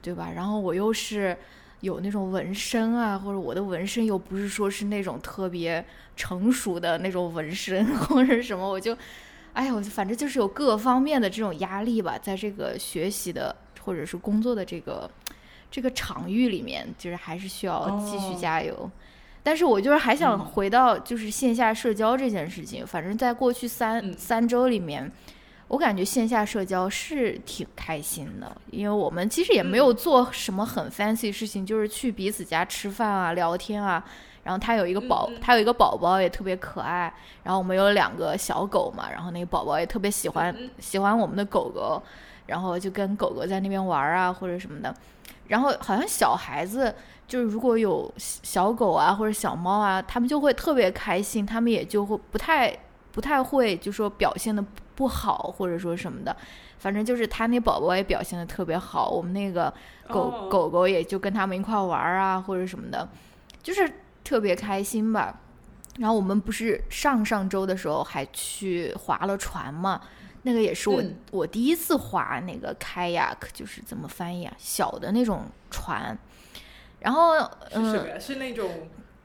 [0.00, 0.30] 对吧？
[0.34, 1.36] 然后我又是。
[1.84, 5.84] 有那种纹身啊，或者我的纹身又不是说是那种特别
[6.16, 8.96] 成熟的那种纹身或者什么，我就，
[9.52, 15.10] 哎呀，我反正就是有各方面的这种压力吧，在这个学习的或者是工作的这个
[15.70, 18.90] 这个场域里面，就是还是需要继续加油。
[19.42, 25.12] 但是我就是还想回到就是线下社交这件事情，反正在过去三三周里面。
[25.74, 34.04] 我感觉线下社交是挺开心的，因为我们其实也没有做什么很 fancy 事情，就是去彼此家吃饭啊、聊天啊。
[34.44, 37.12] 然后他有一个宝，他有一个宝宝也特别可爱。
[37.42, 42.00] 然后我们有两个小狗嘛，然后那个宝宝也特别喜欢喜欢我们的狗狗，
[42.46, 44.94] 然后就跟狗狗在那边玩啊或者什么的。
[45.48, 46.94] 然后好像小孩子
[47.26, 52.72] 就是如果有小狗啊或者小猫啊，他们就会特别开心，他们也就会不太
[53.10, 54.64] 不太会就说表现的。
[54.94, 56.36] 不好，或者说什么的，
[56.78, 59.72] 反正就是他那宝宝也表现的特别好，我们那个
[60.08, 63.08] 狗狗狗也就跟他们一块玩啊，或者什么的，
[63.62, 63.90] 就是
[64.22, 65.40] 特别开心吧。
[65.98, 70.00] 然后我们不是上上周的时候还去划了船嘛？
[70.42, 74.54] 那个也是我我第一次划那个 kayak，就是怎么翻译啊？
[74.58, 76.16] 小的那种船。
[77.00, 77.38] 然后
[77.70, 78.18] 是什么呀？
[78.18, 78.70] 是那种。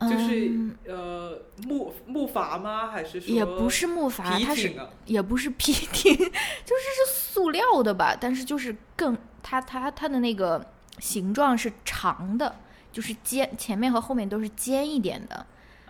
[0.02, 0.52] 就是
[0.88, 1.38] 呃
[1.68, 2.88] 木木筏吗？
[2.88, 4.74] 还是说也不是木筏，它是
[5.06, 8.16] 也不是皮艇， 就是是塑料的吧？
[8.20, 10.66] 但是就是更它它它的那个
[11.00, 12.56] 形状是长的，
[12.92, 15.46] 就是尖，前面和后面都是尖一点的。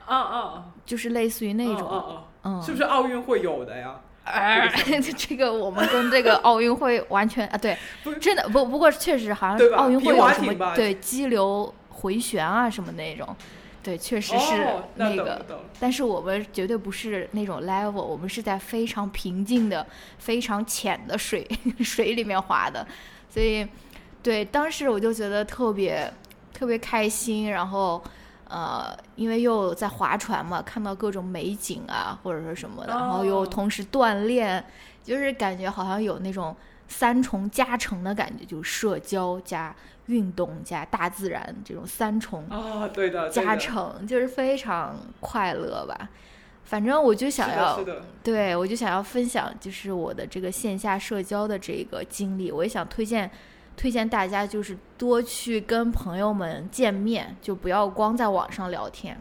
[0.06, 4.00] 啊啊，就是类似于那种，嗯，是不是奥运会有的呀？
[4.26, 4.68] 哎
[5.18, 7.78] 这个我们跟这个奥运会完全啊，对，
[8.20, 13.36] 真的不不过确实好像奥运会有什么对激流回旋啊什么那种。
[13.90, 15.44] 对，确实是那个，
[15.80, 19.86] 但是我们绝对不是那种 level，我们是在非常平静的、
[20.20, 21.48] 非常浅的水
[21.82, 22.86] 水里面滑的，
[23.30, 23.68] 所以，
[24.22, 26.12] 对，当时我就觉得特别
[26.54, 28.04] 特别开心，然后，
[28.48, 34.64] 呃，因为又在划船嘛，看到各种美景啊，或者说什么的，然后又同时锻炼，
[35.04, 36.56] 就是感觉好像有那种
[36.88, 39.76] 三重加成的感觉，就是社交加。
[40.10, 46.10] 运动加大自然这种三重啊，对的加成就是非常快乐吧。
[46.64, 47.80] 反正我就想要，
[48.24, 52.52] 对我就想要分享，就是我的这个线下社交的这个经历。
[52.52, 53.30] 我也想推荐
[53.78, 59.16] 推荐大家，就是多去跟朋友们见面，就不要光在网上聊天，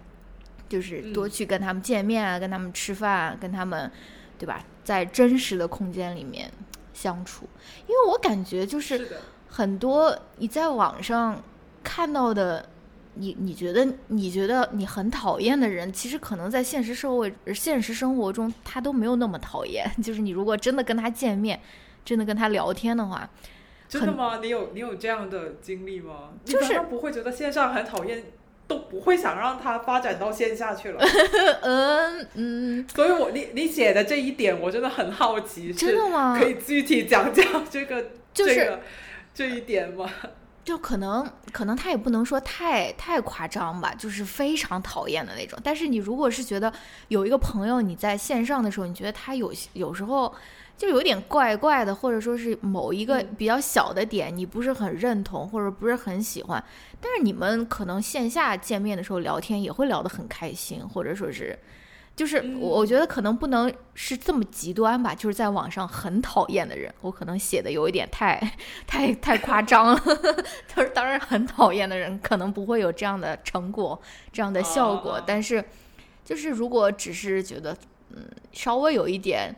[0.71, 3.91] 就是多去跟他们见面啊，跟他们吃饭，跟他们
[4.39, 6.51] 对吧，在真实的空间里面
[6.95, 7.47] 相处。
[7.87, 9.07] 因为我感觉就是。
[9.49, 11.43] 很多你在网上
[11.83, 12.69] 看到的
[13.15, 19.91] 你你觉得你觉得你很讨厌的人，其实可能在现实社会、现实生活中他都没有那么讨厌。
[20.03, 21.61] 就是你如果真的跟他见面，
[22.05, 23.29] 真的跟他聊天的话，
[23.89, 24.39] 真的吗？
[24.43, 26.31] 你有你有这样的经历吗？
[26.45, 28.23] 就是不会觉得线上很讨厌。
[28.69, 31.03] 都不会想让他发展到线下去了。
[31.63, 36.39] 嗯 嗯，所以我你你写的这一点，我真的很好奇，真的吗？
[36.39, 38.81] 可以具体讲讲这个这个
[39.39, 40.11] 这一点吗？
[40.65, 45.57] 就可能可能他也不能说太太夸张吧，就是非常讨厌的那种。
[45.63, 46.73] 但是你如果是觉得
[47.07, 50.35] 有一个朋友你在线上的时候，你觉得他有有时候。
[50.79, 56.65] 就有点怪怪的，或者说是某一个比较小的点，你不是很认同，或者不是很喜欢。
[57.01, 61.59] 但是你们可能线下见面的时候聊天也会聊得很开心，或者说是，
[62.19, 65.15] 就是我觉得可能不能是这么极端吧。
[65.15, 68.39] 就是在网上很讨厌的人，我可能写的有一点太
[68.87, 70.03] 太太夸张了。
[70.75, 73.99] 就是当然很讨厌的人可能不会有这样的成果、
[74.33, 75.23] 这样的效果。
[75.25, 75.65] 但是，
[76.25, 77.77] 就是如果只是觉得
[78.11, 79.55] 嗯稍微有一点。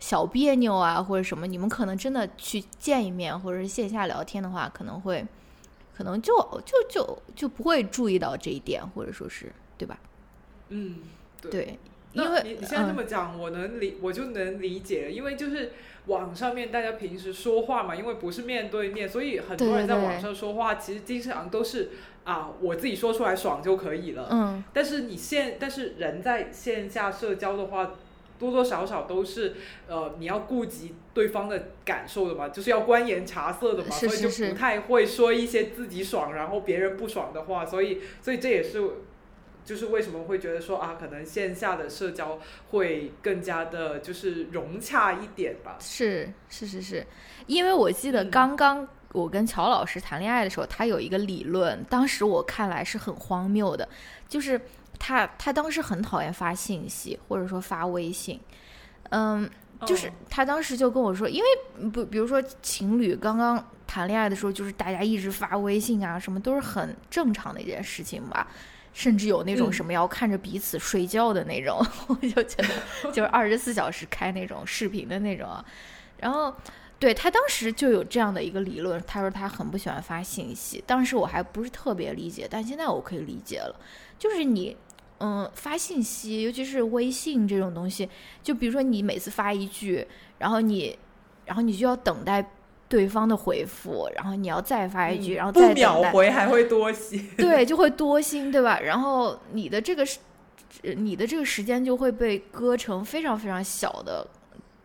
[0.00, 5.24] 小别扭啊，或者什么，你们可能真的去见一面，或者是线下聊天的话，可能会，
[5.96, 6.34] 可能就
[6.66, 9.98] 就就就不会注意到这一点，或者说是，对吧？
[10.68, 10.98] 嗯，
[11.40, 11.78] 对。
[12.14, 15.72] 因为你你现在这么讲，我能理，我就能理解，因为就是
[16.06, 21.90] 网上面大家平时说话嘛，因为不是面对面，所以很多人在网上说话，其实经常都是
[22.24, 24.28] 啊，我自己说出来爽就可以了。
[24.30, 24.64] 嗯。
[24.72, 27.94] 但是你线，但是人在线下社交的话。
[28.36, 29.54] 多多少少都是，
[29.86, 38.82] 呃，你要顾及对方的感受的嘛，就是要观言察色的嘛，所以就不太会说一些自己爽然后别人不爽的话，所以，所以这也是，
[39.64, 42.38] 就是为什么会觉得说啊，可能线下的社交
[42.70, 45.76] 会更加的，就是融洽一点吧。
[45.80, 47.06] 是是是是，
[47.46, 53.88] 因为我记得刚刚我跟乔老师谈恋爱的时候，他有一个理论，当时我看来是很荒谬的，
[54.28, 54.60] 就是。
[54.96, 58.40] 他他当时很讨厌发信息，或者说发微信，
[59.10, 59.50] 嗯，
[59.84, 68.46] 就是他当时就跟我说，因为不，比如说情侣刚刚谈恋爱的时候，就是大家一直发微信啊，什么都是很正常的一件事情吧，
[68.94, 75.62] 甚至有那种什么要看着彼此睡觉的那种， 我就觉得就是二十四小时开那种视频的那种，
[76.18, 76.54] 然后
[76.98, 83.78] 对他当时就有这样的一个理论，他说他很不喜欢发信息，当时我还不是特别理解，但现在我可以理解了，
[84.18, 84.74] 就是你。
[85.20, 88.06] 嗯，发信息，尤其是微信这种东西，
[88.42, 90.04] 就比如说你每次发一句，
[90.38, 90.98] 然后你，
[91.46, 92.44] 然后你就要等待
[92.94, 98.78] 对方的回复，然后你要再发一句，然后再秒回还会多心， 对，就会多心，对吧？
[98.78, 100.20] 然后你的这个时，
[100.96, 104.24] 你的这个时间就会被割成非常非常小的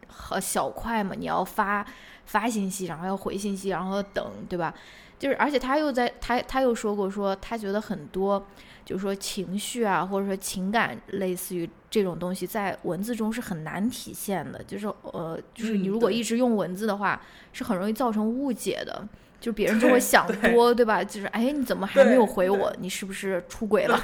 [0.07, 1.85] 和小块嘛，你要发
[2.25, 4.73] 发信息，然后要回信息，然后等，对吧？
[5.19, 8.43] 就是而且他又在他他又说过说他觉得很多。
[8.89, 14.59] 就是说情绪啊，或者说情感，类似于这种东西，在文字中是很难体现的。
[14.63, 17.21] 就是呃，就是你如果一直用文字的话，
[17.53, 19.07] 是很容易造成误解的。
[19.39, 21.03] 就别人就会想多，对吧？
[21.03, 22.75] 就是哎，你怎么还没有回我？
[22.79, 24.01] 你是不是出轨了？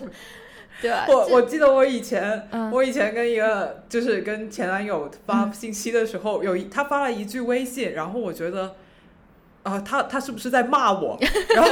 [0.80, 1.04] 对吧？
[1.06, 8.74] 我我记得我以前，我以前跟一个就是跟前男友发信息的时候，有一他发了一句微信，然后我觉得。
[9.68, 11.18] 啊，他他是不是在骂我？
[11.54, 11.70] 然后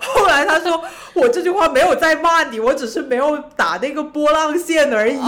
[0.00, 0.82] 后来他说，
[1.14, 5.20] 我这句话没有在骂你，我只是没有打那个波浪线而已。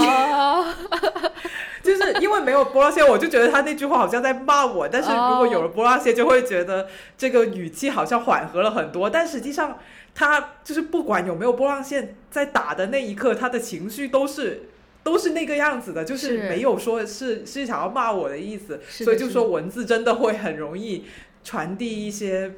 [1.81, 4.87] 就是因为没有波浪线，我就觉得他那句话好像在骂我。
[4.87, 6.87] 但是如果有了波浪线，就会觉得
[7.17, 9.09] 这个语气好像缓和了很多。
[9.09, 9.79] 但实际上，
[10.13, 14.69] 他就是不管有没有波浪线，在打的那一刻，他的情绪都是
[15.03, 18.81] 都是那个样子的，就是没有说是是想要骂我的意思。
[18.89, 21.05] 所以就说文字真的会很容易。
[21.43, 22.53] 传递一些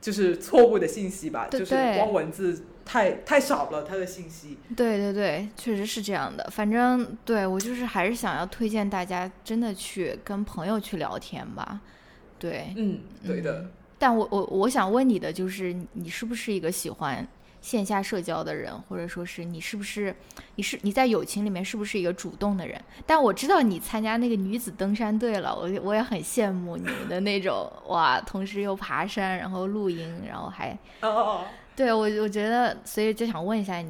[0.00, 4.58] 就是错误的信息吧，就是光文字太太少了，它的信息。
[4.76, 6.48] 对对对，确实是这样的。
[6.50, 11.80] 反正对我就是还是想要推荐大家真的去跟朋友去聊天吧。
[12.38, 13.70] 对，嗯，对的。
[13.98, 17.26] 但我我我想问你的就是，你是不是一个喜欢？
[17.62, 20.14] 线下社交的人，或者说是你是不是，
[20.56, 22.78] 你是你在友情里面是不是一个主动的人？
[23.06, 31.44] 但我知道你参加那个女子登山队了，我我也很羡慕你们的那种哇，同时又爬山，然后露营，然后还哦哦哦，
[31.74, 33.88] 对我我觉得，所以就想问一下你，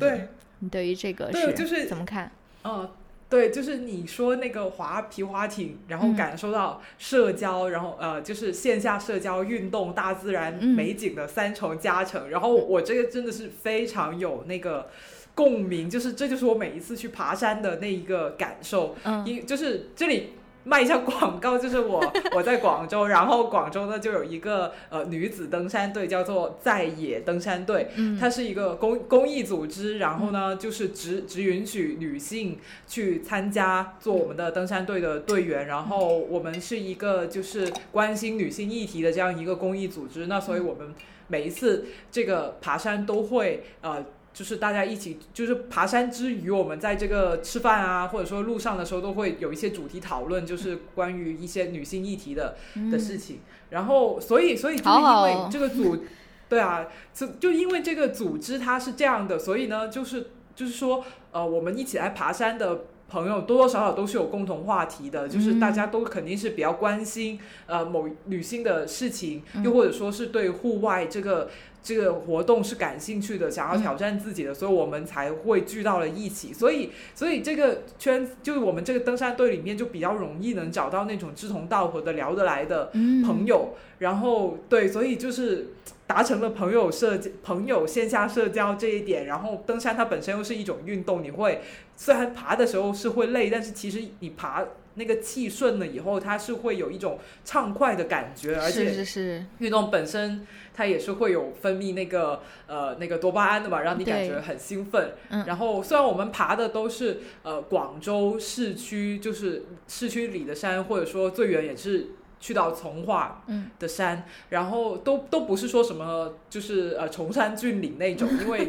[0.61, 2.31] 你对于这个是就是怎么看？
[2.63, 2.89] 嗯。
[3.33, 12.29] 对，就是你说那个滑皮划艇，然后感受到社交，然后呃，就是线下社交、运动、大自然美景的三重加成。
[12.29, 14.91] 然后我这个真的是非常有那个
[15.35, 18.95] 共鸣，就是这就是我每一次去爬山的那一个感受。
[19.03, 20.35] 嗯，因就是这里
[20.65, 22.01] 卖一下广告，就是我
[22.37, 27.89] 我在广州，然后广州呢就有一个呃女子登山队，叫做在野登山队，
[28.21, 40.95] 它是一个公公益组织，然后呢就是只只允许女性去参加做我们的登山队的队员，然后我们是一个就是关心女性议题的这样一个公益组织，那所以我们
[41.27, 44.05] 每一次这个爬山都会呃。
[44.33, 52.57] 就是大家一起，就是爬山之余，我们在这个吃饭啊，或者说路上的时候，都会有一些主题讨论，就是关于一些女性议题的
[52.91, 53.41] 的事情。
[53.71, 56.05] 然后，所以，所以就是因为这个组，
[56.49, 71.51] 对啊，就就因为这个组织它是这样的，所以呢，就是就是说，呃，我们一起来爬山的朋友，多多少少都是有共同话题的，就是大家都肯定是比较关心呃某女性的事情，又或者说是对户外这个。
[71.85, 76.53] 这个活动是感兴趣的，想要挑战自己的，所以我们才会聚到了一起。
[76.53, 82.93] 所以，所以这个圈就是我们这个登山队里面就比较容易能找到那种志同道合的、聊得来的
[83.27, 83.75] 朋友。
[83.99, 85.71] 然后，对，所以就是
[86.13, 89.25] 达成了朋友社朋友线下社交这一点。
[89.25, 91.63] 然后，登山它本身又是一种运动，你会
[91.97, 94.63] 虽然爬的时候是会累，但是其实你爬。
[94.95, 105.13] 那个气顺了以后，它是会有一种畅快的感觉，而且是是运动本身它也是会有分泌那个呃那个多巴胺的嘛，让你感觉很兴奋。
[105.47, 112.09] 然后虽然我们爬的都是呃广州市区，就是市区里的山，或者说最远也是。
[112.43, 113.45] 去到从化
[113.79, 118.69] 的山，然后都都不是说什么，就是呃崇山峻岭那种， 因为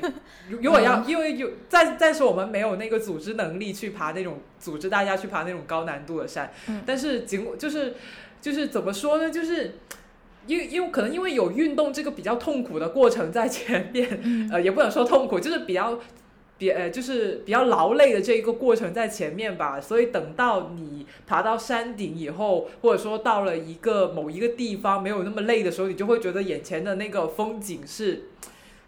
[0.62, 6.54] 如果要，因为有暂暂时我们没有那个组织能力去爬那种组织大家去爬那种高难度的山，
[6.86, 7.96] 但是尽就是
[8.40, 9.80] 就是怎么说呢，就是
[10.46, 16.00] 因为因为可能因为有运动这个比较痛苦的过程在前面，呃也不能说痛苦，就是比较。
[16.58, 28.26] 比呃，就是比较劳累的这一个过程在前面吧，所以等到你爬到山顶以后，或者说到了一个某一个地方没有那么累的时候，你就会觉得眼前的那个风景是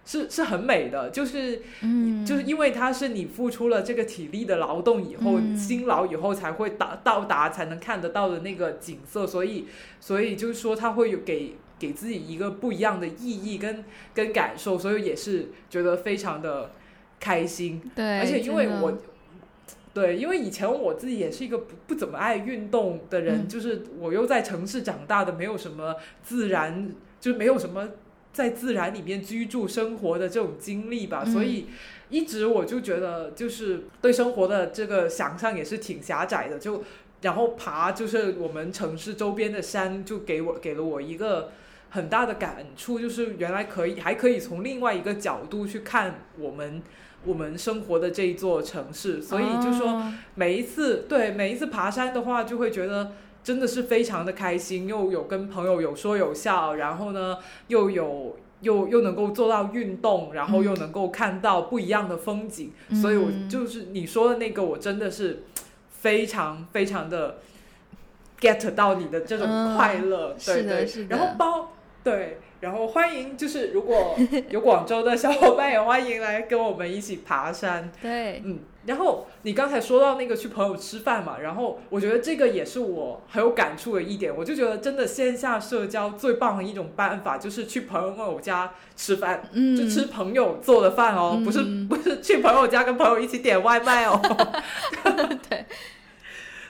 [0.05, 2.23] 是是很美的，就是嗯。
[2.23, 9.65] 就是因为它是你付出了这个体力的劳动以后，辛劳以后才会达到达才能看得到的那个景色，所以
[9.99, 13.13] 所以就是说它会有给给自己一个不一样的意
[13.53, 16.71] 义跟跟感受，所以也是觉得非常的。
[17.25, 18.99] 开心，对，而且因为我，
[19.95, 27.89] 对，因为以前我自己也是一个不不怎么爱运动的人，就是我又在城市长大的，没有什么自然，就是没有什么
[28.31, 31.65] 在自然里面居住生活的这种经历吧，所以
[32.11, 36.83] 一直我就觉得，就是对生活的这个想象也是挺狭窄的，就
[37.21, 41.49] 然后爬就是我们城市周边的山，就给我给了我一个。
[41.95, 46.83] 很大的感触就是，原来可以还可以从另外一个角度去看我们
[47.23, 57.37] 我们生活的这一座城市，所以就说每一次对每一次爬山的话，就会觉得真的是非常的开心，又有跟朋友有说有笑，然后呢
[57.69, 65.43] 又有又又能够做到运动，然后又能够看到不一样的风景，所以我就是你说的那个，我真的是
[65.89, 67.37] 非常非常的
[68.41, 71.71] get 到你的这种快乐，对对，然后包。
[72.05, 74.15] 对，然后欢迎，就是如果
[74.51, 77.91] 有广州的小伙伴，也欢迎来跟我们一起爬山。
[77.99, 84.31] 对，嗯，然后你刚才说到那个去朋友吃饭嘛，然后我觉得这个也是我很有感触的一点。
[84.37, 89.41] 我就觉得真的线下社交最棒的一种办法，就是去朋友家吃饭，
[89.75, 94.21] 就吃朋友做的饭哦，不是不是去朋友家跟朋友一起点外卖哦。
[95.49, 95.65] 对。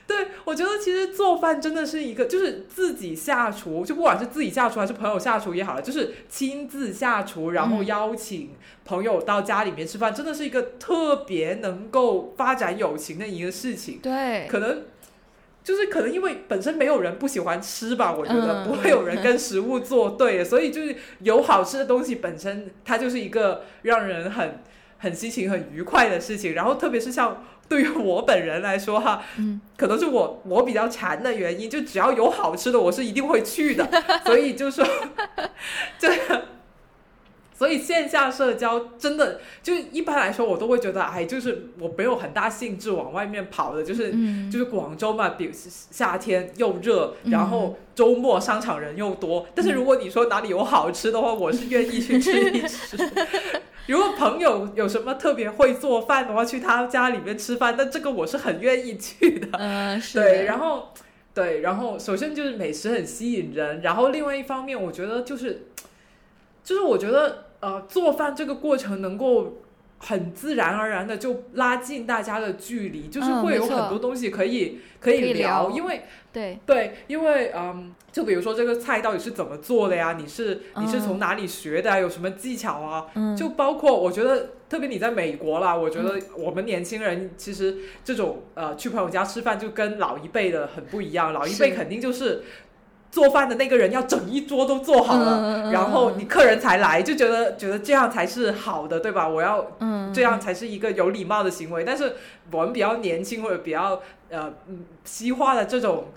[0.08, 8.52] 对，我觉得其实做饭真的是一个，就是自己下厨，就不管是自己下厨还是朋友下厨也好了，就是亲自下厨，然后邀请
[8.86, 14.00] 朋友到家里面吃饭，真的是一个特别能够发展友情的一个事情。
[14.04, 14.84] 对，可能
[15.64, 24.62] 就是可能因为本身没有人不喜欢吃吧，我觉得不会有人跟 食物作对，所以就是有好吃的东西本身，它就是一个让人很
[25.00, 26.54] 很心情很愉快的事情。
[26.54, 27.44] 然后特别是像。
[27.68, 33.88] 对于我本人来说，哈，嗯，可能是我我比较馋的原因，就只要有好吃的，我是一定会去的。
[34.26, 34.86] 所以就说，
[35.98, 36.10] 这，
[37.58, 44.14] 所以线下社交真的就一般来说，我都会觉得，哎，就是我没有很大兴致往外面跑的，就是
[44.52, 49.48] 就是广州嘛，比夏天又热，然后周末商场人又多。
[49.56, 52.98] 但是如果你说哪里有好吃的话，我是愿意去吃一吃。
[53.88, 59.48] 如果朋友有什么特别会做饭的话，去他家里面吃饭，那这个我是很愿意去的。
[59.54, 60.20] 嗯，是。
[60.20, 60.92] 对，然后，
[61.36, 65.68] 对，然后，首先就是美食很吸引人，然后另外一方面，我觉得就是，
[66.64, 69.58] 就是我觉得呃，做饭这个过程能够
[69.98, 80.16] 很自然而然的就拉近大家的距离，就是会有很多东西可以可以聊，因为对对，因为嗯，就比如说这个菜到底是怎么做的呀？
[80.20, 82.00] 你是你是从哪里学的？
[82.00, 83.08] 有什么技巧啊？
[83.36, 92.44] 就包括我觉得，特别你在美国啦，我觉得我们年轻人其实这种呃去朋友家吃饭就跟老一辈的很不一样，老一辈肯定就是。
[93.16, 99.26] 做饭的那个人要整一桌都做好了，然后你客人才来，就觉得觉得这样才是好的，对吧？
[99.26, 99.72] 我要
[100.14, 101.86] 这样才是一个有礼貌的行为。
[101.86, 102.16] 但是
[102.52, 104.52] 我们比较年轻或者比较呃
[105.06, 106.08] 西化的这种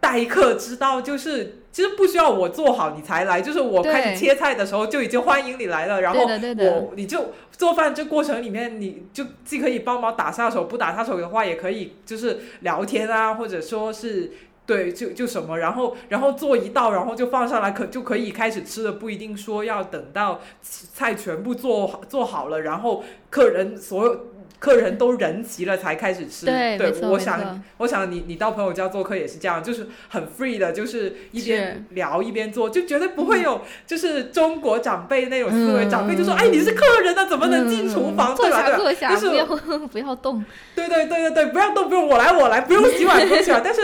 [0.00, 6.00] 待客之道，就是其实不需要我做好你才来，就是我开始切菜的时候就已经欢迎你来了。
[6.00, 14.32] 然后我你就做饭这过程里面，你就既可以帮忙打下手，不打下手的话也可以就是聊天啊，或者说是。
[14.70, 24.26] 对，就就什么，然后然后做一道，然后就放上来，可就可以开始吃了，不一定说要等到菜全部做做好了，然后客人所有
[24.60, 26.46] 客人都人齐了才开始吃。
[26.46, 38.36] 对，我想我想你你到朋友家做客也是这样，就是很 free 的，就是一边聊一边做，就绝对不会有就是中国长辈那种思维，长辈就说哎你是客人啊，怎么能进厨房？
[38.36, 38.76] 对吧？
[38.76, 39.44] 坐下，不要
[39.90, 40.44] 不要动。
[40.76, 43.82] 对对对对对，不要动，不用我来我来，不用洗碗不用洗碗， 但是。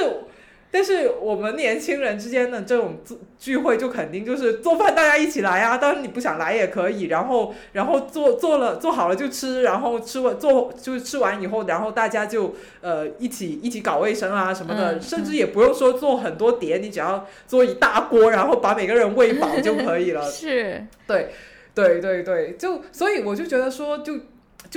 [0.77, 2.99] 但是我们年轻人之间的这种
[3.39, 5.79] 聚会，就肯定就是做饭，大家一起来啊。
[5.79, 20.21] 当然你不想来也可以，然后然后做做了做好了就吃，然后吃完做就是吃完以后，然后大家就呃一起一起搞卫生啊什么的，甚至也不用说做很多碟，你只要做一大锅，然后把每个人喂饱就可以了。
[20.31, 21.31] 是，对，
[21.75, 24.13] 对对对，就所以我就觉得说就。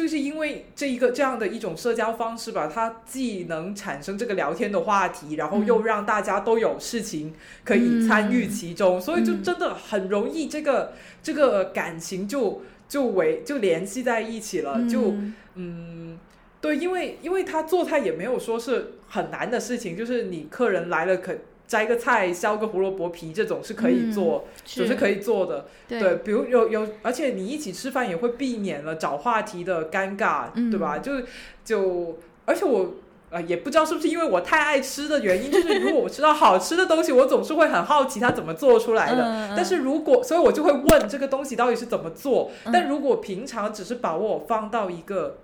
[0.02, 7.34] 就是因为这一个这样的一种社交方式吧，它既能产生这个聊天的话题，然后又让大家都有事情
[7.66, 14.88] 可以参与其中，所以就真的很容易这个这个感情就就为就联系在一起了。
[14.90, 15.14] 就
[15.56, 16.18] 嗯，
[16.62, 21.36] 对，因为因为他做菜也没有说是很难的事情，就是你客人来了可。
[21.70, 25.68] 摘个菜，削个胡萝卜皮，这种是可以做，总是可以做的。
[25.88, 30.98] 对，比如有有，而且你一起吃饭也会避免了找话题的尴尬，对吧？
[30.98, 31.22] 就
[31.64, 32.96] 就，而且我
[33.30, 39.54] 呃也不知道是不是因为我太爱吃的原因，就是如果我吃到好吃的东西，我总是会很好奇它怎么做出来的。
[39.56, 42.50] 但是如果，所以我就会问这个东西到底是怎么做。
[42.74, 45.38] 但如果平常只是把我放到一个。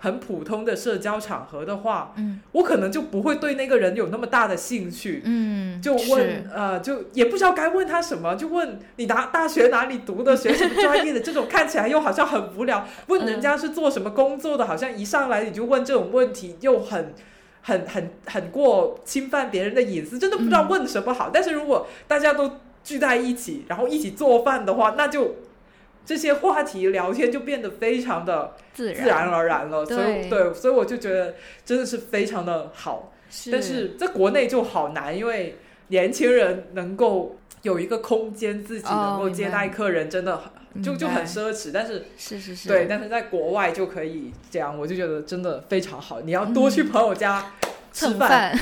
[0.00, 12.86] 很普通的社交场合的话，嗯，我可能就不会对那个人有那么大的兴趣，嗯，就问呃，就也不知道该问他什么，就问你拿大学哪里读的，学什么专业的，这种看起来又好像很无聊。
[13.08, 17.14] 问人家是做什么工作的，好像一上来你就问这种问题，又很
[17.60, 21.28] 很很很过侵犯别人的隐私，真的不知道问什么好。
[21.30, 22.50] 但是如果大家都
[22.82, 25.36] 聚在一起，然后一起做饭的话，那就。
[26.10, 29.28] 这些话题聊天就变得非常的自然。
[29.28, 33.12] 而然了，所以对，所以我就觉得真的是非常的好。
[33.52, 40.42] 但是在国内就好难，因为年轻人能够有一个空间自己能够接待客人，真的
[40.82, 41.70] 就就很奢侈。
[41.72, 46.20] 但是是是是，对，但是在国外就可以这样，我就觉得真的非常好。
[46.22, 47.52] 你要多去朋友家
[47.92, 48.52] 吃饭，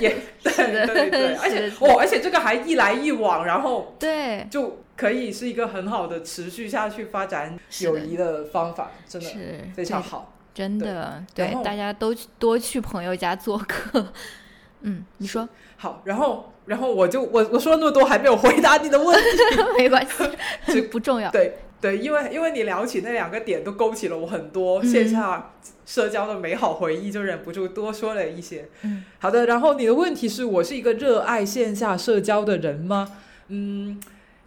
[0.00, 4.46] 也对对对，而且哦，而且这个还一来一往，然后对。
[4.50, 4.78] 就。
[4.96, 9.38] 可以是一个很好的持续下去发展友谊的方法，真的是
[9.74, 14.12] 非常好，真的对，大家都多去朋友家做客。
[14.86, 19.28] 嗯，你说好，然后然后我就我我说了那么多，还没有回答你的问题，
[19.78, 20.24] 没关系，
[20.68, 21.30] 这不重要。
[21.30, 25.52] 对对，因为因为你聊起那两个点，都勾起了我很多线下
[25.86, 28.68] 社交的美好回忆，就忍不住多说了一些。
[28.82, 29.46] 嗯，好的。
[29.46, 33.10] 然后你的问题是我是一个热爱线下社交的人吗？
[33.48, 33.98] 嗯。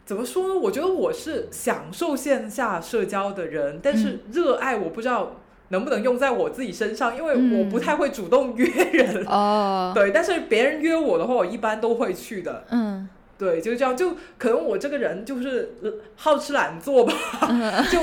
[0.07, 0.55] 怎么说呢？
[0.55, 5.33] 我觉得我是享受线下社交的人，但是热爱我不知道
[5.67, 9.25] 能不能用在我自己身上，因为我不太会主动约人。
[9.25, 12.63] 哦，对，但是别人约我的话，我一般都会去的。
[12.71, 13.09] 嗯。
[13.37, 13.95] 对，就是这样。
[13.95, 15.73] 就可能我这个人就是
[16.15, 17.13] 好吃懒做吧，
[17.91, 17.99] 就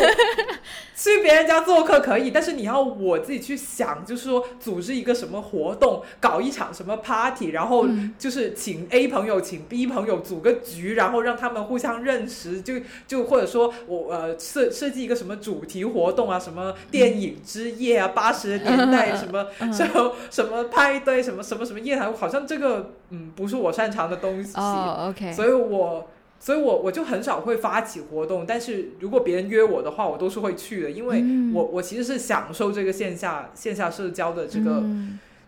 [0.96, 7.86] 去别人家做客可以，但是你要我自己去想，就是说组织一个什么活动，搞一场什么 party，然后
[8.18, 12.74] 就是请 A 朋友请 B 朋友组个局，然后让他们互相认识，就
[13.08, 24.52] 就或者说我呃设设计一个什么主题活动啊，什么电影之夜啊，八十年代 什么什么什么派对，什么什么什么夜台，好像这个嗯不是我擅长的东西。
[24.56, 25.32] 哦，OK。
[25.32, 26.08] 所以，我，
[26.38, 31.22] 所以我我就很少会发起活动，但是如果别人约我的话，我都是会去的，因为
[31.52, 34.82] 我我其实是享受这个线下线下社交的这个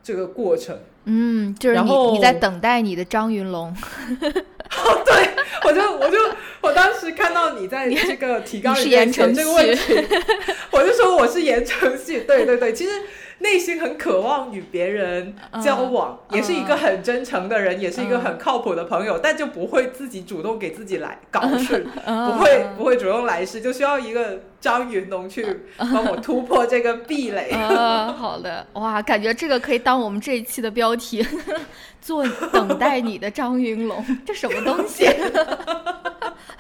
[0.03, 0.78] 这个过程。
[1.05, 3.69] 嗯，就是你你在等待你的张云龙。
[4.19, 5.28] 哦，对，
[5.65, 6.19] 我就我就
[6.61, 9.95] 我当时看到你在这个提纲里面写这个问题，
[10.73, 12.23] 我就说我是言承旭。
[12.23, 12.91] 对对对，其实。
[13.38, 27.52] 内心很渴望与别人交往，也是一个很真诚的人，也是一个很靠谱的朋友，但就不会自己主动给自己来搞事，不会不会主动来事，就需要一个张云龙去帮我突破这个壁垒。
[27.52, 31.24] 好的，哇，感觉这个可以当我们这一期的标题，
[32.00, 35.06] 做等待你的张云龙，这什么东西？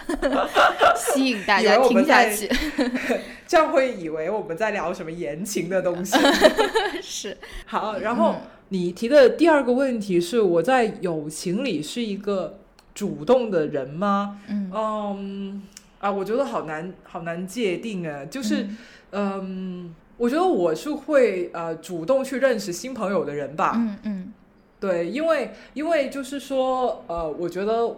[0.96, 2.48] 吸引大家听下去，
[3.46, 6.16] 这样会以为我们在聊什么言情的东西。
[7.02, 8.36] 是好，然后
[8.68, 12.58] 你提的第二个问题是：我在友情里是一个
[12.94, 14.40] 主动的人吗？
[14.48, 15.62] 嗯
[15.98, 18.24] 啊，我觉得好难，好难界定啊。
[18.26, 18.66] 就是
[19.12, 23.72] 嗯，我觉得我是会呃主动去认识新朋友的人吧。
[23.76, 24.32] 嗯嗯，
[24.78, 27.96] 对，因为因为就是说呃，我觉得。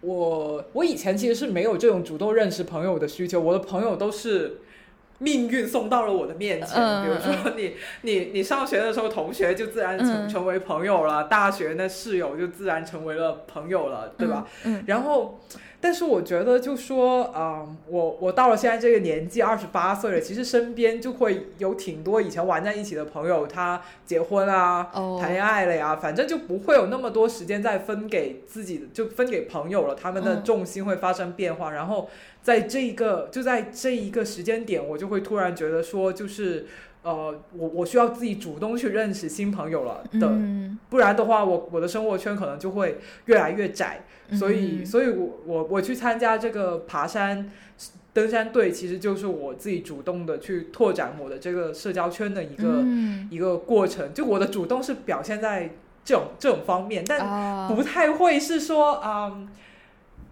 [0.00, 4.58] 我我以前其实是没有这种主动认识朋友的需求，我的朋友都是
[5.18, 6.76] 命运送到了我的面前。
[7.02, 14.46] 比如说你你你上学的时候同学就自然成成为朋友了，大学那室友就自然成为了朋友了，对吧？
[14.64, 15.40] 嗯，然后。
[15.80, 24.90] 但是我觉得，就说啊，我我到了现在这个年纪，二十八岁了，其实身边就会有挺多以前玩在一起的朋友，他结婚啊，
[25.20, 29.94] 谈恋爱了呀，反正就不会有那么多时间再分给自己，就分给朋友了。
[29.94, 32.10] 他们的重心会发生变化，然后
[32.42, 36.66] 在这一个就在这一个时间点，我就会突然觉得说，就是
[37.02, 40.32] 呃，我我需要自己主动去认识新朋友了的，
[40.90, 44.04] 不然的话，我我的生活圈可能就会越来越窄。
[44.32, 47.50] 所以，所以我我我去参加这个爬山
[48.12, 52.84] 登山队，其实就是我自己主动的去拓展我的这个社交圈的一个
[53.30, 54.12] 一个过程。
[54.12, 55.70] 就我的主动是表现在
[56.04, 59.48] 这种这种方面，但不太会是说啊。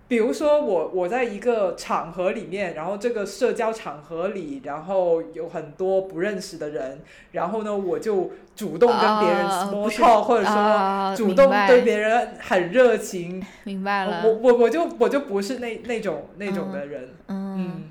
[0.09, 7.01] 比如说我我在一个场合里面，然后这个社交场合里，然后有很多不认识的人，
[7.33, 13.45] 然后呢，我就主动跟别人 small talk，或者说主动对别人很热情。
[13.65, 14.23] 明白了。
[14.25, 17.09] 我我我就我就不是那那种那种的人。
[17.29, 17.91] 嗯。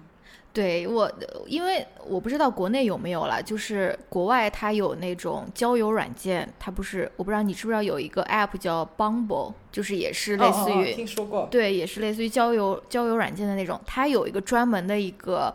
[0.56, 1.12] 对我，
[1.46, 15.54] 因为我不知道国内有没有了，就是国外它有那种交友软件，它不是，我不知道你知不知道有一个 app 叫 Bumble，就是也是类似于听说过，对，也是类似于交友交友软件的那种，它有一个专门的一个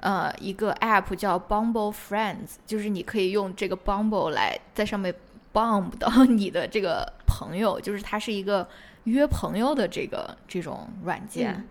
[0.00, 5.14] 呃一个 app 叫 Bumble Friends，就是你可以用这个 Bumble 来在上面
[5.54, 8.68] bump 到 你的这个朋友，就是它是一个
[9.04, 11.66] 约朋友的这个这种软件。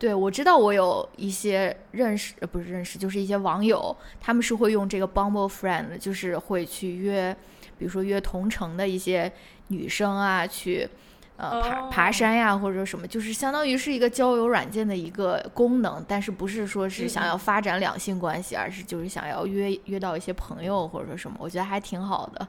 [0.00, 7.36] 对，我知道我有一些认识，呃，不是认识，就是一些网友，他们是会用这个 Bumble Friend，就是会去约，
[7.76, 9.30] 比如说约同城的一些
[9.68, 10.88] 女生啊，去，
[11.36, 22.48] 呃，爬爬山呀，或者说什么，就是相当于是一个交友软件的一个功能，但是不是说是想要发展两性关系，而是就是想要约约到一些朋友或者说什么，我觉得还挺好的。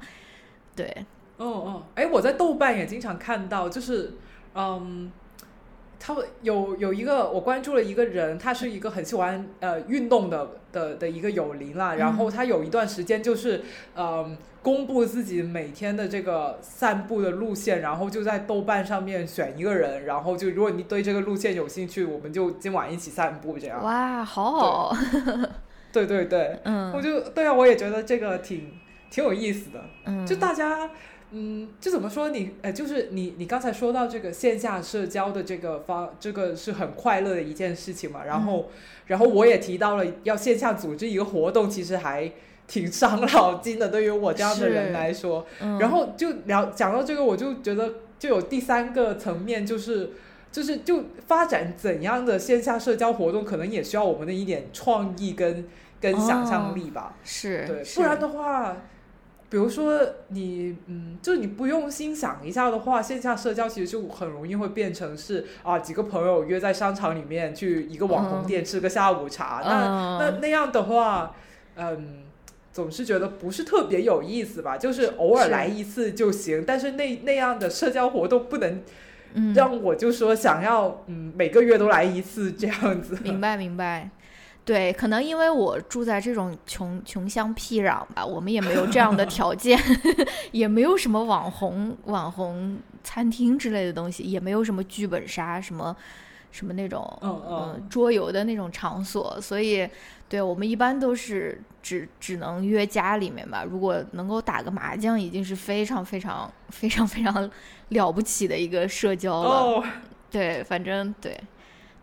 [0.73, 0.88] 对，
[1.36, 4.14] 哦哦，哎，我在豆瓣也经常看到，就是，
[4.56, 5.11] 嗯。
[6.03, 11.94] 他有有一个我关注了一个人，他是一个很喜欢呃运动的的的一个友邻啦。
[11.94, 13.61] 然后他有一段时间就是
[13.95, 23.84] 嗯公布自己每天的这个散步的路线，然后就在豆瓣上面选一个人，然后就如果你对这个路线有兴趣，我们就今晚一起散步这样。
[23.84, 24.98] 哇，好好。
[25.91, 28.72] 对 对对，嗯，我就对啊，我也觉得这个挺
[29.11, 29.80] 挺有意思的。
[30.06, 30.90] 嗯，就大家。
[31.33, 38.25] 嗯，就怎么说你，呃，就是你，你刚才说到这个线下社交的这个方，这个是很快乐的一件事情嘛。
[38.25, 38.69] 然后，
[39.07, 42.29] 然后我也提到了要线下组织一个活动，其实还
[42.67, 45.45] 挺伤脑筋的，对于我这样的人来说。
[45.79, 50.11] 然后就聊讲到这个，我就觉得就有第三个层面，就是
[50.51, 55.65] 就是就发展怎样的线下社交活动，可能也需要我们的一点创意跟
[56.01, 57.15] 跟想象力吧。
[57.23, 58.75] 是，对，不然的话。
[59.52, 71.36] 比如说你，嗯，就是你不用心想一下的话，线下社交其实就很容易会变成是啊，几个朋友约在商场里面去一个网红店吃个下午茶，那那那样的话，
[71.76, 72.23] 嗯，
[72.72, 74.78] 总是觉得不是特别有意思吧？
[74.78, 78.82] 就是偶尔来一次就行，但是那那样的社交活动不能
[79.53, 83.18] 让我就说想要嗯每个月都来一次这样子。
[83.22, 84.10] 明白，明白。
[84.72, 89.77] 对，可能因为我住在这种穷穷乡僻壤吧，我们也没有这样的 条件，
[90.53, 95.93] 也没有什么网红网红餐厅之类的东西，也没有什么剧本杀什么
[96.52, 99.85] 什么那种嗯桌游的那种场所，所以
[100.30, 103.65] 对我们一般都是只只能约家里面吧。
[103.69, 107.52] 如果能够打个麻将，已经是非常非常非常非常
[107.89, 109.84] 了不起的一个社交了。
[110.30, 111.38] 对，反正对。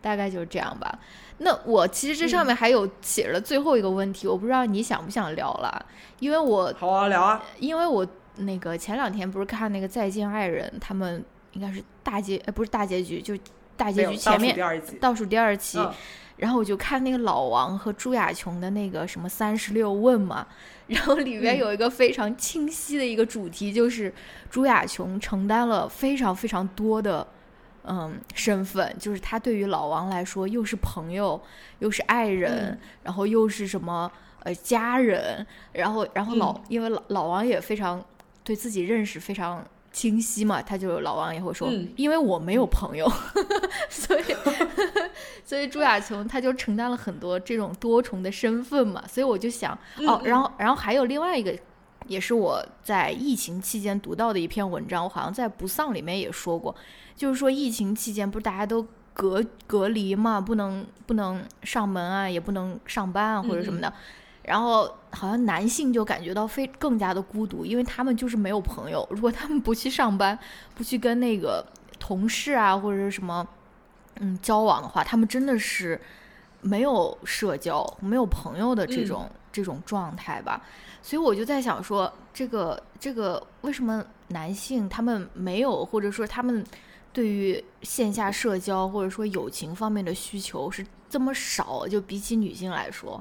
[0.00, 0.96] 大概就是这样吧。
[1.38, 5.86] 那我其实这上面还有写了最后一个问题，我不知道你想不想聊了，
[6.18, 8.06] 因为我好啊聊啊，因为我
[8.38, 13.36] 那个前两天不是看那个《再见爱人》，他们应该是大结，呃，不是大结局，就
[13.76, 14.58] 大结局前面
[15.00, 15.78] 倒数第二期，
[16.38, 20.44] 然后我就看那个老王和朱亚琼的那个什么三十六问嘛，
[20.88, 24.12] 然后里面有一个非常清晰的一个主题，就是
[24.50, 27.24] 朱亚琼承担了非常非常多的。
[27.88, 31.40] 嗯，身份就是他对于老王来说，又是朋友，
[31.78, 34.10] 又是爱人，然后又是什么
[34.42, 38.04] 呃家人，然后然后老因为老老王也非常
[38.44, 43.10] 对自己认识非常清晰嘛，他就老王也会说，因为我没有朋友，
[43.88, 44.22] 所以
[45.42, 49.72] 所以朱亚琼他就承担了很多这种多重的身份嘛，所以我就想
[50.06, 51.56] 哦，然后然后还有另外一个，
[52.08, 56.74] 也是我在疫情期间读到的一篇文章，我好像在不丧里面也说过。
[57.14, 63.92] 就是说，疫情期间不是大家都隔隔离嘛，不能不能上门啊，也不能上班啊，或者什么的。
[64.44, 69.06] 然后好像男性就感觉到非更加的孤独，因为他们就是没有朋友。
[69.10, 70.38] 如果他们不去上班，
[70.74, 71.62] 不去跟那个
[71.98, 73.46] 同事啊或者是什么
[74.20, 76.00] 嗯交往的话，他们真的是
[76.60, 80.64] 没有社交、没有朋友的这种这种状态吧。
[81.02, 86.64] 所以我就在想说，这个这个为什么男性他们没有，或者说他们。
[87.10, 93.20] 对于线下社交或者说友情方面的需求是这么少，就比起女性来说，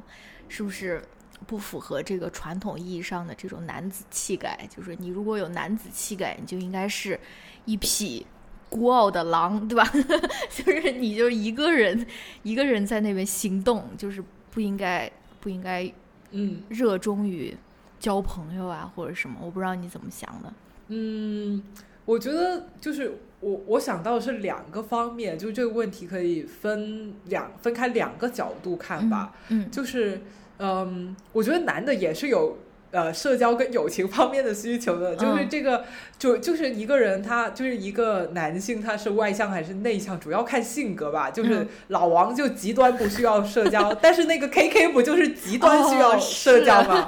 [0.49, 1.01] 是不是
[1.47, 4.68] 不符合这个传统意义上的这种男子气概？
[4.69, 7.19] 就是你如果有男子气概，你就应该是
[7.65, 8.27] 一匹
[8.69, 9.84] 孤傲的狼，对吧？
[10.49, 12.06] 就是你就一个人
[12.44, 15.91] 一个人在那边行动，就是不应该不应该
[16.31, 17.56] 嗯热衷于
[17.99, 19.38] 交朋友啊或者什么？
[19.41, 20.53] 我不知道你怎么想的。
[20.88, 21.64] 嗯，
[22.06, 23.19] 我觉得就是。
[23.39, 29.31] 我我想到的是两个方面，就这个问题可以分两分开两个角度看吧。
[29.49, 30.19] 嗯，就是
[30.57, 32.57] 嗯，我觉得男的也是有
[32.98, 35.15] 呃社交跟友情方面的需求的。
[35.15, 35.86] 就是这个
[36.18, 41.30] 就就是一个人他就是一个男性他是外向还是内向，主要看性格吧。
[41.30, 47.07] 就是老王就极端不需要社交，但是那个 K K 不就是极端需要社交吗？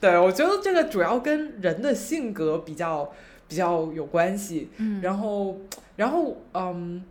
[0.00, 3.12] 对，我觉得这个主要跟人的性格比较。
[3.46, 5.58] 比较有关系，嗯，然后，
[5.96, 7.04] 然后，嗯，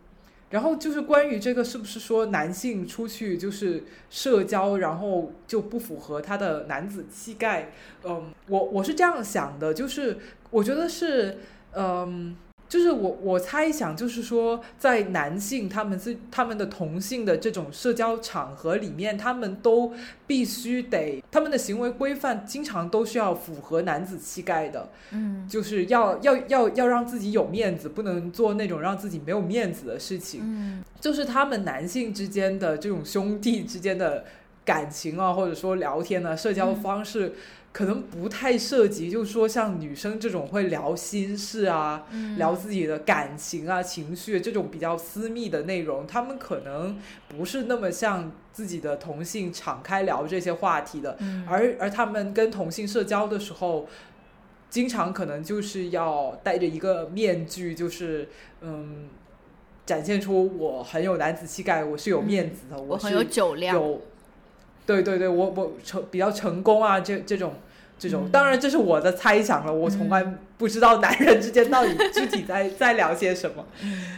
[0.54, 7.72] 然后就是关于这个是不是说男性出去就是社交，然后就不符合他的男子气概？
[8.04, 10.16] 嗯，我我是这样想的，就是
[10.50, 11.38] 我觉得是，
[11.72, 12.36] 嗯。
[12.74, 19.92] 就是我我猜想，就是说，在男性他们是他们的同性的这种社交场合里面，他们都
[20.26, 24.88] 必须得他们的行为规范，经常都需要符合男子气概的。
[25.12, 30.40] 嗯，就是要要要要让自己有面子，不能做那种让自己没有面子的事情。
[30.42, 34.24] 嗯，就是他们男性之间的这种兄弟之间的
[34.64, 37.34] 感情啊，或者说聊天啊，社交方式。
[37.74, 42.06] 可能不太涉及，就是说像女生这种会聊心事啊，
[42.36, 46.96] 聊自己的感情啊、情绪这种比较私密的内容，他们可能
[47.26, 51.18] 不是那么像自己的同性敞开聊这些话题的。
[51.48, 53.88] 而而他们跟同性社交的时候，
[54.70, 58.28] 经常可能就是要戴着一个面具，就是
[58.60, 59.08] 嗯，
[59.84, 63.74] 展现出我很有男子气概，我是有面子的，我很有酒量。
[63.74, 64.00] 有，
[64.86, 67.54] 对对对，我我成比较成功啊，这这种。
[67.96, 73.64] 这种当然这是我的猜想了，我从来不知道男人之间到底具体在在聊些什么。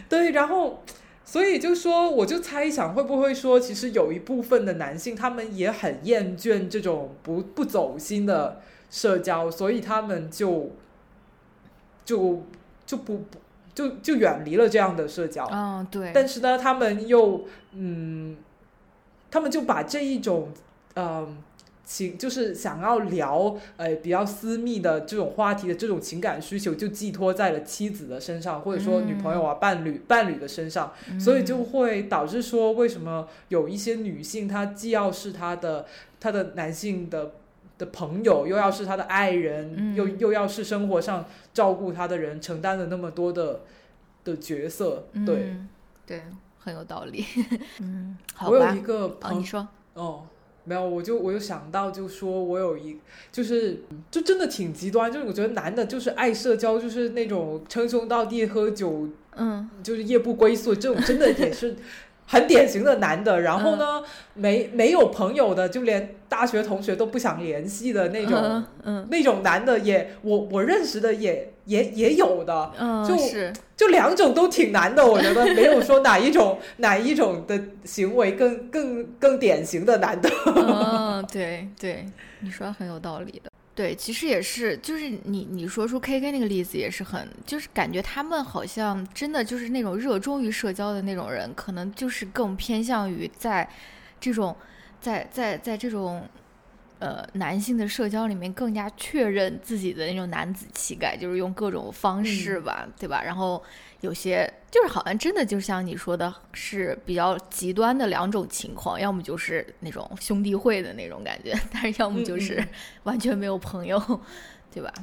[0.09, 0.83] 对，然后
[1.23, 10.71] 所以就说，我就猜想会不会说，其实有一部分的男性他们也很厌倦这种不不走心的社交，所以他们就
[12.03, 12.43] 就
[12.85, 13.37] 就不不
[13.75, 15.47] 就就远离了这样的社交。
[15.53, 16.11] 嗯，对。
[16.13, 18.35] 但是呢，他们又嗯，
[19.37, 20.49] 他们就把这一种
[20.95, 21.37] 嗯。
[21.89, 35.85] 情就是想要聊呃比较私密的这种话题的这种情感需求，就寄托在了妻子的身上，或者说女朋友啊伴侣伴侣的身上，所以就会导致说，为什么有一些女性她既要是她的
[36.19, 37.31] 她的男性的
[37.77, 41.23] 的朋友，又要是她的爱人，又又要是生活上
[41.53, 43.61] 照顾她的人，承担了那么多的
[44.25, 45.55] 的角色，对。
[46.05, 46.21] 对，
[46.67, 47.23] 很有道理。
[47.79, 50.23] 嗯，我有一个朋你说哦。
[50.69, 52.99] 没有，我就我就想到，就说我有一，
[53.31, 59.07] 就是就真的挺极端，就是我觉得男的就是爱社交，就是那种称兄道弟喝酒，
[59.37, 61.77] 嗯，就是夜不归宿，这种真的也是
[62.27, 73.51] 很典型的男的，然后呢，没没有朋友的，就连大学同学都不想联系的那种，嗯，那种男的也，我我认识的也也也有的，嗯，就是。
[73.77, 82.03] 就两种都挺难的，我觉得没有说哪一种 哪一种的行为更更更典型的男的，嗯，对对，
[82.39, 83.51] 你说很有道理的。
[83.77, 93.69] 对，其实也是，就是你你说出 K K 那个例子也是很，就是感觉他们好像真的就是那种热衷于社交的那种人，可能就是更偏向于在
[94.19, 94.57] 这种
[94.99, 96.27] 在在在这种
[96.97, 103.21] 呃男性的社交里面更加确认自己的那种男子气概，就是用各种方式吧，对吧？
[103.23, 103.63] 然后。
[104.01, 112.63] 有些就是好像真的就像你说的，是比较极端的两种情况，要么就是那种兄弟会的那种感觉，但是要么就是
[113.03, 113.99] 完全没有朋友，
[114.71, 114.93] 对吧？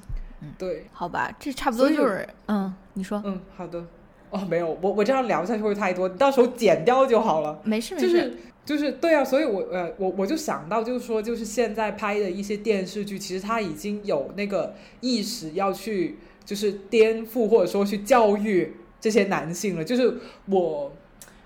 [0.40, 3.84] 嗯，对，好吧，这差不多就是嗯，你说，嗯，好的，
[4.30, 18.76] 哦，没有，我我这样聊下去会太多，你到时候剪掉就好了，没事没事，就是就是对啊，所以我呃我我就想到就是说，就是现在拍的一些电视剧，其实他已经有那个意识要去就是颠覆或者说去教育。
[19.05, 20.14] 这些男性了，就是
[20.47, 20.90] 我，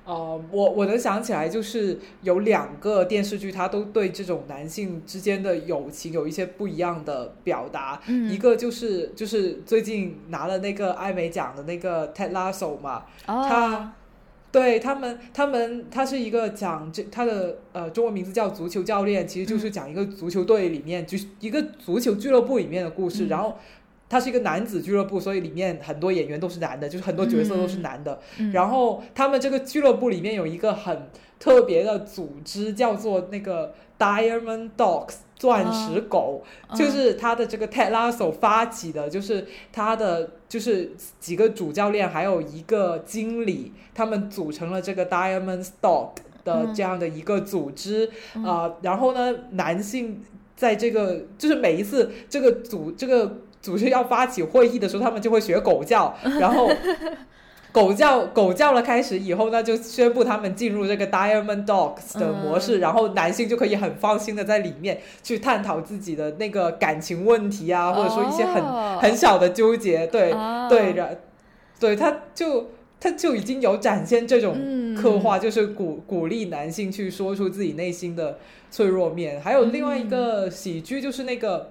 [0.05, 8.01] 呃，我我能想起来，就是有两个电视剧，它都对这种男性之间的友情有一些不一样的表达。
[8.07, 13.93] 嗯，一个就是就是最近拿了那个艾美奖的那个 Ted Lasso 嘛，他
[14.53, 23.59] 对他们他们他是一个讲这他的呃中文名字叫足球教练，其实就是讲一个足球队里面就是一个足球俱乐部里面的故事，然后。
[24.09, 28.19] 它是一个男子俱乐部，所以里面很多演员都是男的，就是很多角色都是男的。
[28.53, 31.09] 然后他们这个俱乐部里面有一个很
[31.39, 36.43] 特别的组织，叫做那个 Diamond Dogs 钻石狗，
[36.75, 46.13] 就是他的这个 Ted Lasso 发起的，就是他的就是几个主教练还有一个经理，他们组成了这个 Diamond Dog
[46.45, 48.11] 的这样的一个组织
[48.45, 48.77] 啊。
[48.81, 50.25] 然后呢，男性
[50.57, 53.43] 在这个就是每一次这个组这个。
[53.61, 56.71] 组织要发起会议的时候，他们就会学狗叫， 然后
[57.71, 68.63] 狗叫狗叫了开始以后呢，就宣布他们进入这个 Diamond Dogs 的模式，然后男性就可以很放心的在里面去探讨自己的那个感情问题啊，或者说一些很
[69.01, 70.33] 很小的纠结，对
[70.69, 71.21] 对的，
[71.79, 78.39] 对他就他就已经有展现这种刻画，就是鼓鼓励男性去说出自己内心的
[78.71, 79.41] 脆弱面。
[79.41, 81.71] 还有另外一个喜剧就是那个。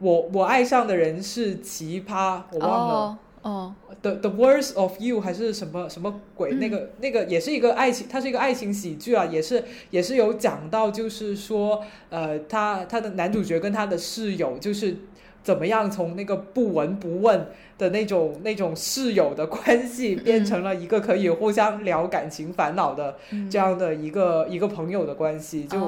[0.00, 3.74] 我我爱上的人是奇葩，我忘了哦。
[4.02, 6.54] The The Words of You 还是什么什么鬼？
[6.54, 14.96] 那个那个也是一个爱情，它是一个爱情喜剧啊，也是也是有讲到，就是说，呃，他他的男主角跟他的室友就是。
[15.42, 17.48] 怎么样从那个不闻不问
[17.78, 23.16] 的那种那种室友的关系，变成了一个可以互相聊感情烦恼的
[23.50, 25.64] 这样的一个一个朋友的关系？
[25.64, 25.78] 就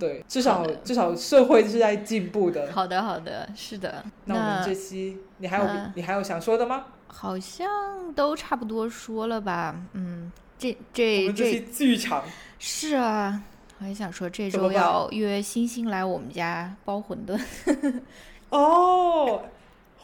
[0.00, 2.72] 对，至少至少社会是在进步的。
[2.72, 4.04] 好的，好的，是的。
[4.24, 5.64] 那我们这期你还有
[5.94, 6.86] 你还有想说的吗？
[7.06, 9.74] 好像都差不多说了吧。
[9.92, 12.24] 嗯，这这这期剧场
[12.58, 13.42] 是啊，
[13.78, 17.40] 我也想说这周要约星星来我们家包馄饨。
[18.50, 19.42] 哦，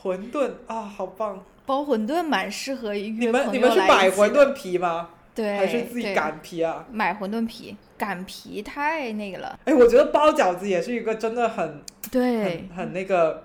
[0.01, 1.43] 馄饨啊，好棒！
[1.67, 5.09] 包馄饨蛮适合约你们你们是买馄饨皮吗？
[5.35, 6.85] 对，还是自己擀皮啊？
[6.93, 9.59] 买馄饨皮，擀皮太那个了。
[9.65, 13.45] 哎，我觉得包饺子也是一个真的很对，很那个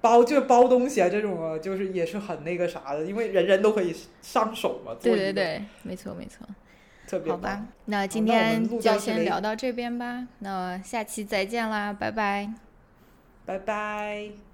[0.00, 4.92] 包，就是包东西啊这种啊，就是也是很那个啥的，因为人人都可以上手嘛。
[5.00, 6.46] 对对对，没错没错。
[7.08, 10.26] 特别好吧，那今天就先聊到这边吧。
[10.40, 12.65] 那下期再见啦，拜拜。
[13.46, 14.45] 拜拜。